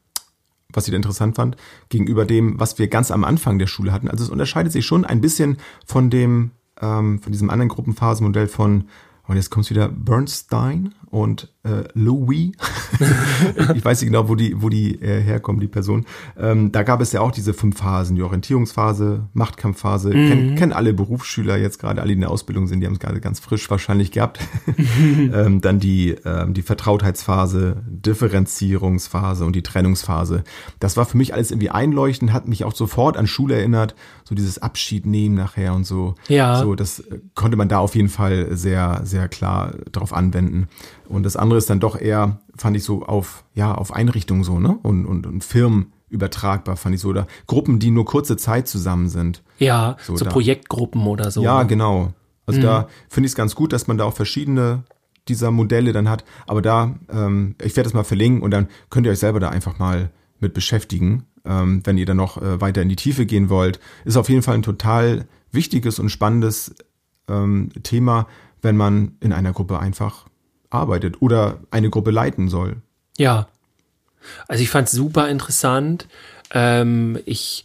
[0.73, 1.57] was ich da interessant fand,
[1.89, 4.07] gegenüber dem, was wir ganz am Anfang der Schule hatten.
[4.07, 6.51] Also es unterscheidet sich schon ein bisschen von dem,
[6.81, 8.85] ähm, von diesem anderen Gruppenphasenmodell von
[9.27, 12.53] und jetzt kommt wieder Bernstein und äh, Louis.
[13.75, 16.05] ich weiß nicht genau, wo die, wo die äh, herkommen, die Person.
[16.39, 20.09] Ähm, da gab es ja auch diese fünf Phasen, die Orientierungsphase, Machtkampfphase.
[20.09, 20.29] Mhm.
[20.29, 22.99] Kennen, kennen alle Berufsschüler jetzt gerade, alle, die in der Ausbildung sind, die haben es
[22.99, 24.39] gerade ganz frisch wahrscheinlich gehabt.
[24.77, 30.43] ähm, dann die, ähm, die Vertrautheitsphase, Differenzierungsphase und die Trennungsphase.
[30.79, 34.33] Das war für mich alles irgendwie einleuchtend, hat mich auch sofort an Schule erinnert, so
[34.33, 36.15] dieses Abschied nehmen nachher und so.
[36.29, 36.61] Ja.
[36.61, 37.03] So, das
[37.35, 40.69] konnte man da auf jeden Fall sehr, sehr klar drauf anwenden.
[41.11, 44.59] Und das andere ist dann doch eher, fand ich so auf, ja, auf Einrichtungen so,
[44.59, 44.77] ne?
[44.81, 47.09] Und, und, und Firmen übertragbar, fand ich so.
[47.09, 49.43] Oder Gruppen, die nur kurze Zeit zusammen sind.
[49.59, 51.41] Ja, so, so Projektgruppen oder so.
[51.43, 51.67] Ja, ne?
[51.67, 52.13] genau.
[52.45, 52.63] Also mhm.
[52.63, 54.83] da finde ich es ganz gut, dass man da auch verschiedene
[55.27, 56.23] dieser Modelle dann hat.
[56.47, 59.49] Aber da, ähm, ich werde das mal verlinken und dann könnt ihr euch selber da
[59.49, 63.49] einfach mal mit beschäftigen, ähm, wenn ihr dann noch äh, weiter in die Tiefe gehen
[63.49, 63.79] wollt.
[64.05, 66.73] Ist auf jeden Fall ein total wichtiges und spannendes
[67.27, 68.27] ähm, Thema,
[68.61, 70.25] wenn man in einer Gruppe einfach
[70.71, 72.77] arbeitet oder eine Gruppe leiten soll.
[73.17, 73.47] Ja.
[74.47, 76.07] Also ich fand es super interessant.
[76.51, 77.63] Ähm, ich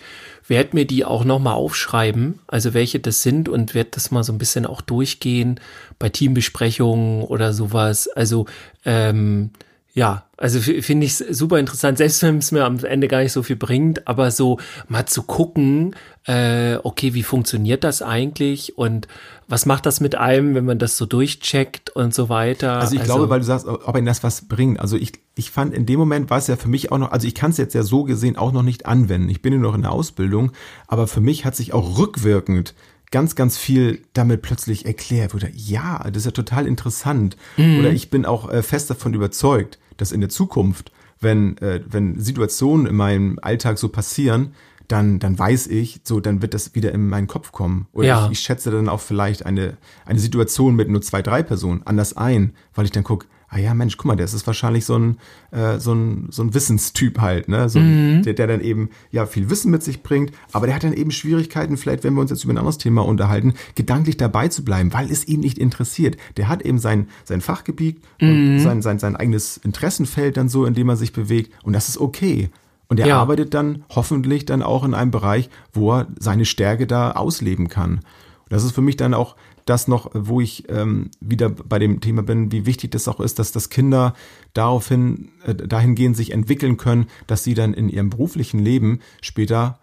[0.48, 4.32] werde mir die auch nochmal aufschreiben, also welche das sind und werde das mal so
[4.32, 5.60] ein bisschen auch durchgehen
[5.98, 8.08] bei Teambesprechungen oder sowas.
[8.08, 8.46] Also
[8.84, 9.50] ähm,
[9.96, 13.42] ja, also finde ich super interessant, selbst wenn es mir am Ende gar nicht so
[13.42, 19.08] viel bringt, aber so mal zu gucken, äh, okay, wie funktioniert das eigentlich und
[19.48, 22.78] was macht das mit einem, wenn man das so durchcheckt und so weiter?
[22.78, 24.80] Also ich also, glaube, weil du sagst, ob ihm das was bringt.
[24.80, 27.26] Also ich, ich fand in dem Moment war es ja für mich auch noch, also
[27.26, 29.30] ich kann es jetzt ja so gesehen auch noch nicht anwenden.
[29.30, 30.52] Ich bin ja noch in der Ausbildung,
[30.88, 32.74] aber für mich hat sich auch rückwirkend
[33.10, 35.34] ganz, ganz viel damit plötzlich erklärt.
[35.34, 37.38] Oder ja, das ist ja total interessant.
[37.56, 37.78] Mhm.
[37.78, 42.20] Oder ich bin auch äh, fest davon überzeugt, dass in der Zukunft, wenn, äh, wenn
[42.20, 44.54] Situationen in meinem Alltag so passieren,
[44.88, 47.88] dann, dann weiß ich, so, dann wird das wieder in meinen Kopf kommen.
[47.92, 48.26] Oder ja.
[48.26, 52.16] ich, ich schätze dann auch vielleicht eine, eine Situation mit nur zwei, drei Personen anders
[52.16, 53.26] ein, weil ich dann gucke,
[53.56, 55.16] ah ja, Mensch, guck mal, der ist wahrscheinlich so ein,
[55.50, 57.68] äh, so ein, so ein Wissenstyp halt, ne?
[57.70, 58.22] So, mhm.
[58.22, 61.10] der, der dann eben ja viel Wissen mit sich bringt, aber der hat dann eben
[61.10, 64.92] Schwierigkeiten, vielleicht, wenn wir uns jetzt über ein anderes Thema unterhalten, gedanklich dabei zu bleiben,
[64.92, 66.18] weil es ihn nicht interessiert.
[66.36, 68.28] Der hat eben sein, sein Fachgebiet mhm.
[68.28, 71.88] und sein, sein, sein eigenes Interessenfeld dann so, in dem er sich bewegt und das
[71.88, 72.50] ist okay.
[72.88, 73.18] Und er ja.
[73.18, 77.94] arbeitet dann hoffentlich dann auch in einem Bereich, wo er seine Stärke da ausleben kann.
[77.94, 79.34] Und das ist für mich dann auch
[79.66, 83.38] das noch, wo ich ähm, wieder bei dem Thema bin, wie wichtig das auch ist,
[83.38, 84.14] dass das Kinder
[84.54, 89.80] daraufhin, äh, dahingehend sich entwickeln können, dass sie dann in ihrem beruflichen Leben später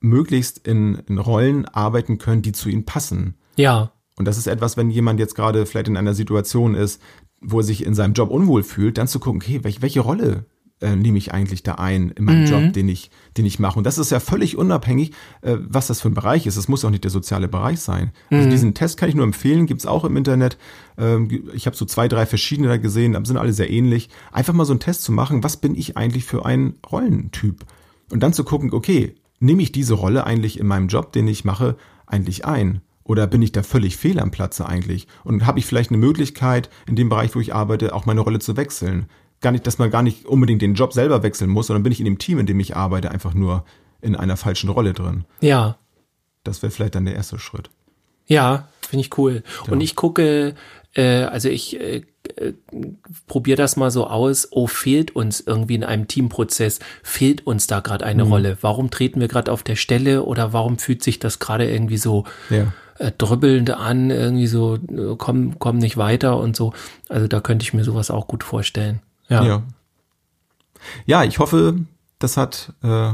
[0.00, 3.34] möglichst in, in Rollen arbeiten können, die zu ihnen passen.
[3.56, 3.92] Ja.
[4.16, 7.00] Und das ist etwas, wenn jemand jetzt gerade vielleicht in einer Situation ist,
[7.40, 10.44] wo er sich in seinem Job unwohl fühlt, dann zu gucken, okay, welche, welche Rolle
[10.82, 12.46] äh, nehme ich eigentlich da ein in meinem mhm.
[12.46, 13.78] Job, den ich, den ich mache.
[13.78, 16.56] Und das ist ja völlig unabhängig, äh, was das für ein Bereich ist.
[16.56, 18.10] Es muss auch nicht der soziale Bereich sein.
[18.10, 18.38] Also mhm.
[18.38, 20.58] Also diesen Test kann ich nur empfehlen, gibt's auch im Internet.
[20.98, 24.10] Ähm, ich habe so zwei, drei verschiedene da gesehen, sind alle sehr ähnlich.
[24.32, 27.64] Einfach mal so einen Test zu machen, was bin ich eigentlich für ein Rollentyp?
[28.10, 31.44] Und dann zu gucken, okay, nehme ich diese Rolle eigentlich in meinem Job, den ich
[31.44, 31.76] mache,
[32.06, 32.82] eigentlich ein?
[33.04, 35.08] Oder bin ich da völlig fehl am Platze eigentlich?
[35.24, 38.38] Und habe ich vielleicht eine Möglichkeit, in dem Bereich, wo ich arbeite, auch meine Rolle
[38.38, 39.06] zu wechseln?
[39.42, 42.00] Gar nicht, dass man gar nicht unbedingt den Job selber wechseln muss, sondern bin ich
[42.00, 43.64] in dem Team, in dem ich arbeite, einfach nur
[44.00, 45.24] in einer falschen Rolle drin.
[45.40, 45.76] Ja.
[46.44, 47.70] Das wäre vielleicht dann der erste Schritt.
[48.26, 49.42] Ja, finde ich cool.
[49.66, 49.72] Ja.
[49.72, 50.54] Und ich gucke,
[50.94, 52.02] äh, also ich äh,
[52.36, 52.52] äh,
[53.26, 57.80] probiere das mal so aus, oh, fehlt uns irgendwie in einem Teamprozess, fehlt uns da
[57.80, 58.32] gerade eine mhm.
[58.32, 58.58] Rolle?
[58.60, 62.24] Warum treten wir gerade auf der Stelle oder warum fühlt sich das gerade irgendwie so
[62.50, 62.72] ja.
[62.98, 66.72] äh, drübbelnd an, irgendwie so, äh, komm, komm nicht weiter und so.
[67.08, 69.00] Also da könnte ich mir sowas auch gut vorstellen.
[69.32, 69.44] Ja.
[69.44, 69.62] Ja,
[71.06, 71.80] ja ich hoffe,
[72.18, 73.12] das hat äh,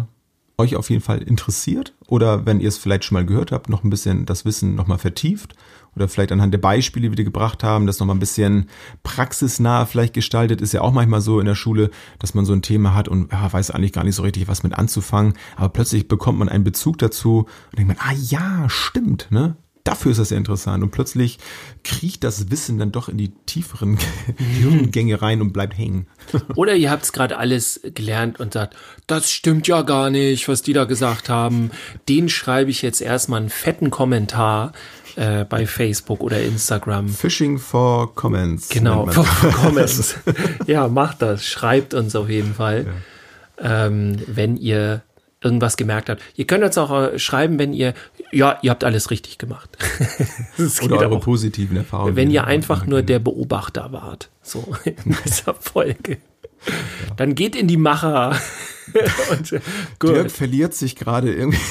[0.58, 3.84] euch auf jeden Fall interessiert oder wenn ihr es vielleicht schon mal gehört habt, noch
[3.84, 5.54] ein bisschen das Wissen nochmal vertieft
[5.94, 8.68] oder vielleicht anhand der Beispiele, die wir gebracht haben, das nochmal ein bisschen
[9.04, 10.60] praxisnah vielleicht gestaltet.
[10.60, 13.32] Ist ja auch manchmal so in der Schule, dass man so ein Thema hat und
[13.32, 16.64] ja, weiß eigentlich gar nicht so richtig, was mit anzufangen, aber plötzlich bekommt man einen
[16.64, 19.56] Bezug dazu und denkt man, ah ja, stimmt, ne?
[19.84, 20.82] Dafür ist das ja interessant.
[20.82, 21.38] Und plötzlich
[21.84, 23.98] kriecht das Wissen dann doch in die tieferen
[24.58, 26.06] Hirngänge rein und bleibt hängen.
[26.54, 28.76] Oder ihr habt es gerade alles gelernt und sagt,
[29.06, 31.70] das stimmt ja gar nicht, was die da gesagt haben.
[32.08, 34.72] Den schreibe ich jetzt erstmal einen fetten Kommentar
[35.16, 37.08] äh, bei Facebook oder Instagram.
[37.08, 38.68] Phishing for Comments.
[38.68, 39.24] Genau, for.
[39.52, 40.16] Comments.
[40.66, 41.44] ja, macht das.
[41.44, 42.86] Schreibt uns auf jeden Fall,
[43.58, 45.02] ähm, wenn ihr
[45.42, 46.22] irgendwas gemerkt habt.
[46.34, 47.94] Ihr könnt uns auch äh, schreiben, wenn ihr,
[48.32, 49.76] ja, ihr habt alles richtig gemacht.
[50.82, 51.20] Oder eure auch.
[51.20, 52.16] positiven Erfahrungen.
[52.16, 56.18] Wenn ihr einfach nur der Beobachter wart, so in dieser Folge.
[57.16, 58.36] Dann geht in die Macher.
[59.30, 59.60] Und, äh,
[60.02, 61.58] Dirk verliert sich gerade irgendwie.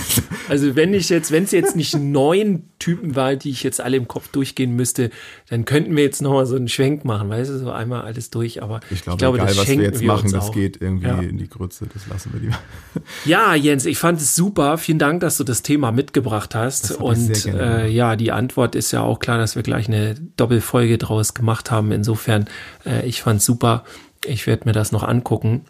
[0.50, 3.98] Also wenn ich jetzt, wenn es jetzt nicht neun Typen war, die ich jetzt alle
[3.98, 5.10] im Kopf durchgehen müsste,
[5.50, 8.64] dann könnten wir jetzt nochmal so einen Schwenk machen, weißt du, so einmal alles durch.
[8.64, 10.54] Aber Ich glaube, egal, das was wir jetzt machen, uns das auch.
[10.54, 11.20] geht irgendwie Ja.
[11.20, 11.86] in die Grütze.
[11.94, 12.58] Das lassen wir lieber.
[13.26, 14.78] Ja, Jens, ich fand es super.
[14.78, 16.92] Vielen Dank, dass du das Thema mitgebracht hast.
[16.92, 20.98] Ich Und äh, ja, die Antwort ist ja auch klar, dass wir gleich eine Doppelfolge
[20.98, 21.92] draus gemacht haben.
[21.92, 22.46] Insofern,
[22.86, 23.84] äh, ich fand's super.
[24.26, 25.66] Ich werde mir das noch angucken.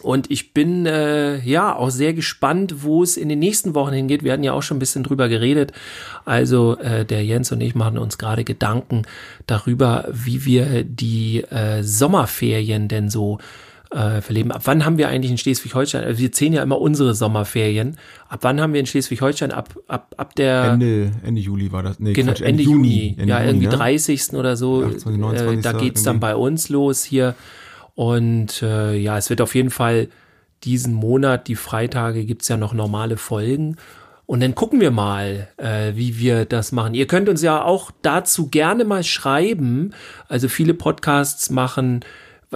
[0.00, 4.24] Und ich bin äh, ja auch sehr gespannt, wo es in den nächsten Wochen hingeht.
[4.24, 5.72] Wir hatten ja auch schon ein bisschen drüber geredet.
[6.24, 9.02] Also äh, der Jens und ich machen uns gerade Gedanken
[9.46, 13.38] darüber, wie wir die äh, Sommerferien denn so
[13.90, 14.52] äh, verleben.
[14.52, 16.04] Ab wann haben wir eigentlich in Schleswig-Holstein?
[16.04, 17.96] Also wir zählen ja immer unsere Sommerferien.
[18.28, 19.50] Ab wann haben wir in Schleswig-Holstein?
[19.50, 21.98] Ab, ab, ab der Ende, Ende Juli war das.
[21.98, 23.16] Nee, Genau, Quatsch, Ende, Juni.
[23.18, 23.72] Ende ja, irgendwie ne?
[23.72, 24.34] 30.
[24.34, 24.84] oder so.
[24.84, 25.62] 28, äh, 29.
[25.62, 26.20] da geht's dann irgendwie.
[26.20, 27.34] bei uns los hier.
[28.00, 30.08] Und äh, ja, es wird auf jeden Fall
[30.64, 33.76] diesen Monat, die Freitage, gibt's ja noch normale Folgen.
[34.24, 36.94] Und dann gucken wir mal, äh, wie wir das machen.
[36.94, 39.92] Ihr könnt uns ja auch dazu gerne mal schreiben.
[40.28, 42.00] Also viele Podcasts machen,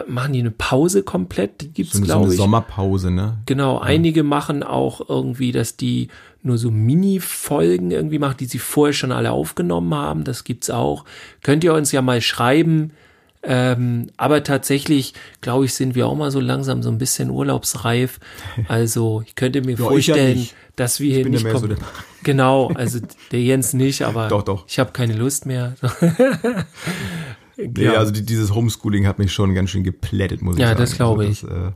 [0.07, 1.61] machen die eine Pause komplett?
[1.61, 2.41] Die gibt's, So, eine- so glaube eine ich.
[2.41, 3.37] Sommerpause, ne?
[3.45, 6.09] Genau, einige machen auch irgendwie, dass die
[6.43, 10.25] nur so Mini-Folgen irgendwie machen, die sie vorher schon alle aufgenommen haben.
[10.25, 11.05] Das gibt's auch.
[11.43, 12.93] Könnt ihr uns ja mal schreiben.
[13.47, 18.19] Ähm, aber tatsächlich, glaube ich, sind wir auch mal so langsam so ein bisschen urlaubsreif.
[18.69, 19.85] Also ich könnte mir Ja, ich ja
[20.15, 20.55] vorstellen, nicht.
[20.77, 21.77] dass wir hier bin ja nicht so kommen.
[21.77, 21.87] der-
[22.23, 23.01] genau, also
[23.33, 24.65] der Jens nicht, aber Doch, doch.
[24.69, 25.75] ich habe keine Lust mehr.
[27.57, 30.81] Nee, also die, dieses Homeschooling hat mich schon ganz schön geplättet, muss ich Ja, sagen.
[30.81, 31.73] das glaube Also das, äh,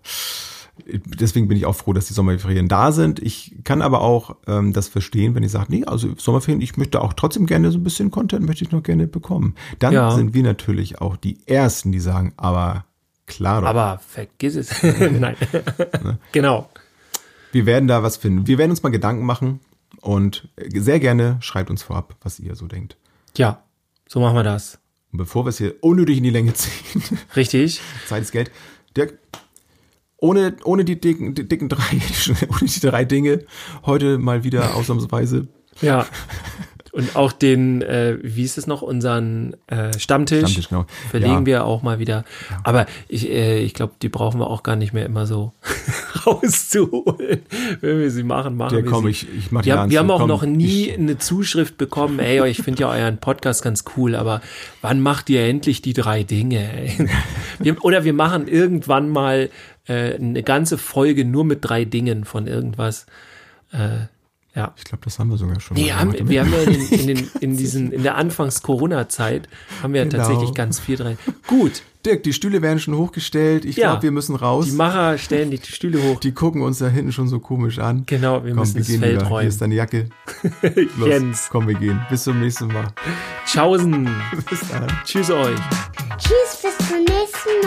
[0.86, 3.18] deswegen bin ich auch froh, dass die Sommerferien da sind.
[3.20, 7.00] Ich kann aber auch ähm, das verstehen, wenn ihr sagt, nee, also Sommerferien, ich möchte
[7.00, 9.54] auch trotzdem gerne so ein bisschen Content, möchte ich noch gerne bekommen.
[9.78, 10.10] Dann Ja.
[10.12, 12.84] sind wir natürlich auch die Ersten, die sagen, aber
[13.26, 13.68] klar doch.
[13.68, 14.70] aber vergiss es.
[14.82, 15.36] Nein.
[16.32, 16.68] genau.
[17.52, 18.46] Wir werden da was finden.
[18.46, 19.60] Wir werden uns mal Gedanken machen
[20.00, 22.96] und sehr gerne schreibt uns vorab, was ihr so denkt.
[23.36, 23.62] Ja,
[24.06, 24.78] so machen wir das.
[25.12, 27.02] Und bevor wir es hier unnötig in die Länge ziehen,
[27.34, 27.80] Richtig.
[28.06, 28.50] Zeit ist Geld.
[28.96, 29.18] Dirk,
[30.18, 32.00] ohne, ohne die dicken, die dicken drei,
[32.48, 33.44] ohne die drei Dinge,
[33.86, 35.48] heute mal wieder ausnahmsweise
[35.80, 36.06] Ja.
[36.90, 40.86] Und auch den, äh, wie ist es noch, unseren äh, Stammtisch, Stammtisch, genau.
[41.10, 41.46] verlegen Ja.
[41.46, 42.24] wir auch mal wieder.
[42.64, 45.52] Aber ich, äh, ich glaube, die brauchen wir auch gar nicht mehr immer so
[46.26, 47.42] rauszuholen.
[47.80, 49.10] Wenn wir sie machen, machen Der wir komm, sie.
[49.10, 51.76] ich, ich mach die wir, haben, wir haben auch komm, noch nie Ich, eine Zuschrift
[51.76, 54.40] bekommen, ey, ich finde ja euren Podcast ganz cool, aber
[54.82, 56.72] wann macht ihr endlich die drei Dinge?
[56.72, 57.08] Ey?
[57.60, 59.50] Wir, oder wir machen irgendwann mal
[59.88, 63.06] äh, eine ganze Folge nur mit drei Dingen von irgendwas.
[63.72, 64.06] Äh,
[64.54, 64.72] ja.
[64.76, 65.76] ich glaube, das haben wir sogar schon.
[65.76, 66.28] Nee, mal haben, gemacht.
[66.30, 69.48] wir haben ja in, den, in, den, in diesen, in der Anfangs-Corona-Zeit
[69.82, 70.18] haben wir ja Genau.
[70.24, 71.18] tatsächlich ganz viel drin.
[71.46, 73.64] Gut, Dirk, die Stühle werden schon hochgestellt.
[73.64, 73.88] Ich Ja.
[73.90, 74.66] glaube, wir müssen raus.
[74.66, 76.20] die Macher stellen die Stühle hoch.
[76.20, 78.04] Die gucken uns da hinten schon so komisch an.
[78.06, 79.22] Genau, wir Komm, müssen wir das Feld lieber.
[79.24, 79.48] Hier räumen.
[79.48, 80.08] ist deine Jacke.
[80.96, 81.48] Los, Jens.
[81.50, 82.00] komm, wir gehen.
[82.10, 82.88] Bis zum nächsten Mal.
[83.46, 84.04] Tschaußen.
[84.50, 84.86] Bis dann.
[85.04, 85.58] Tschüss euch.
[86.18, 87.62] Tschüss, bis zum nächsten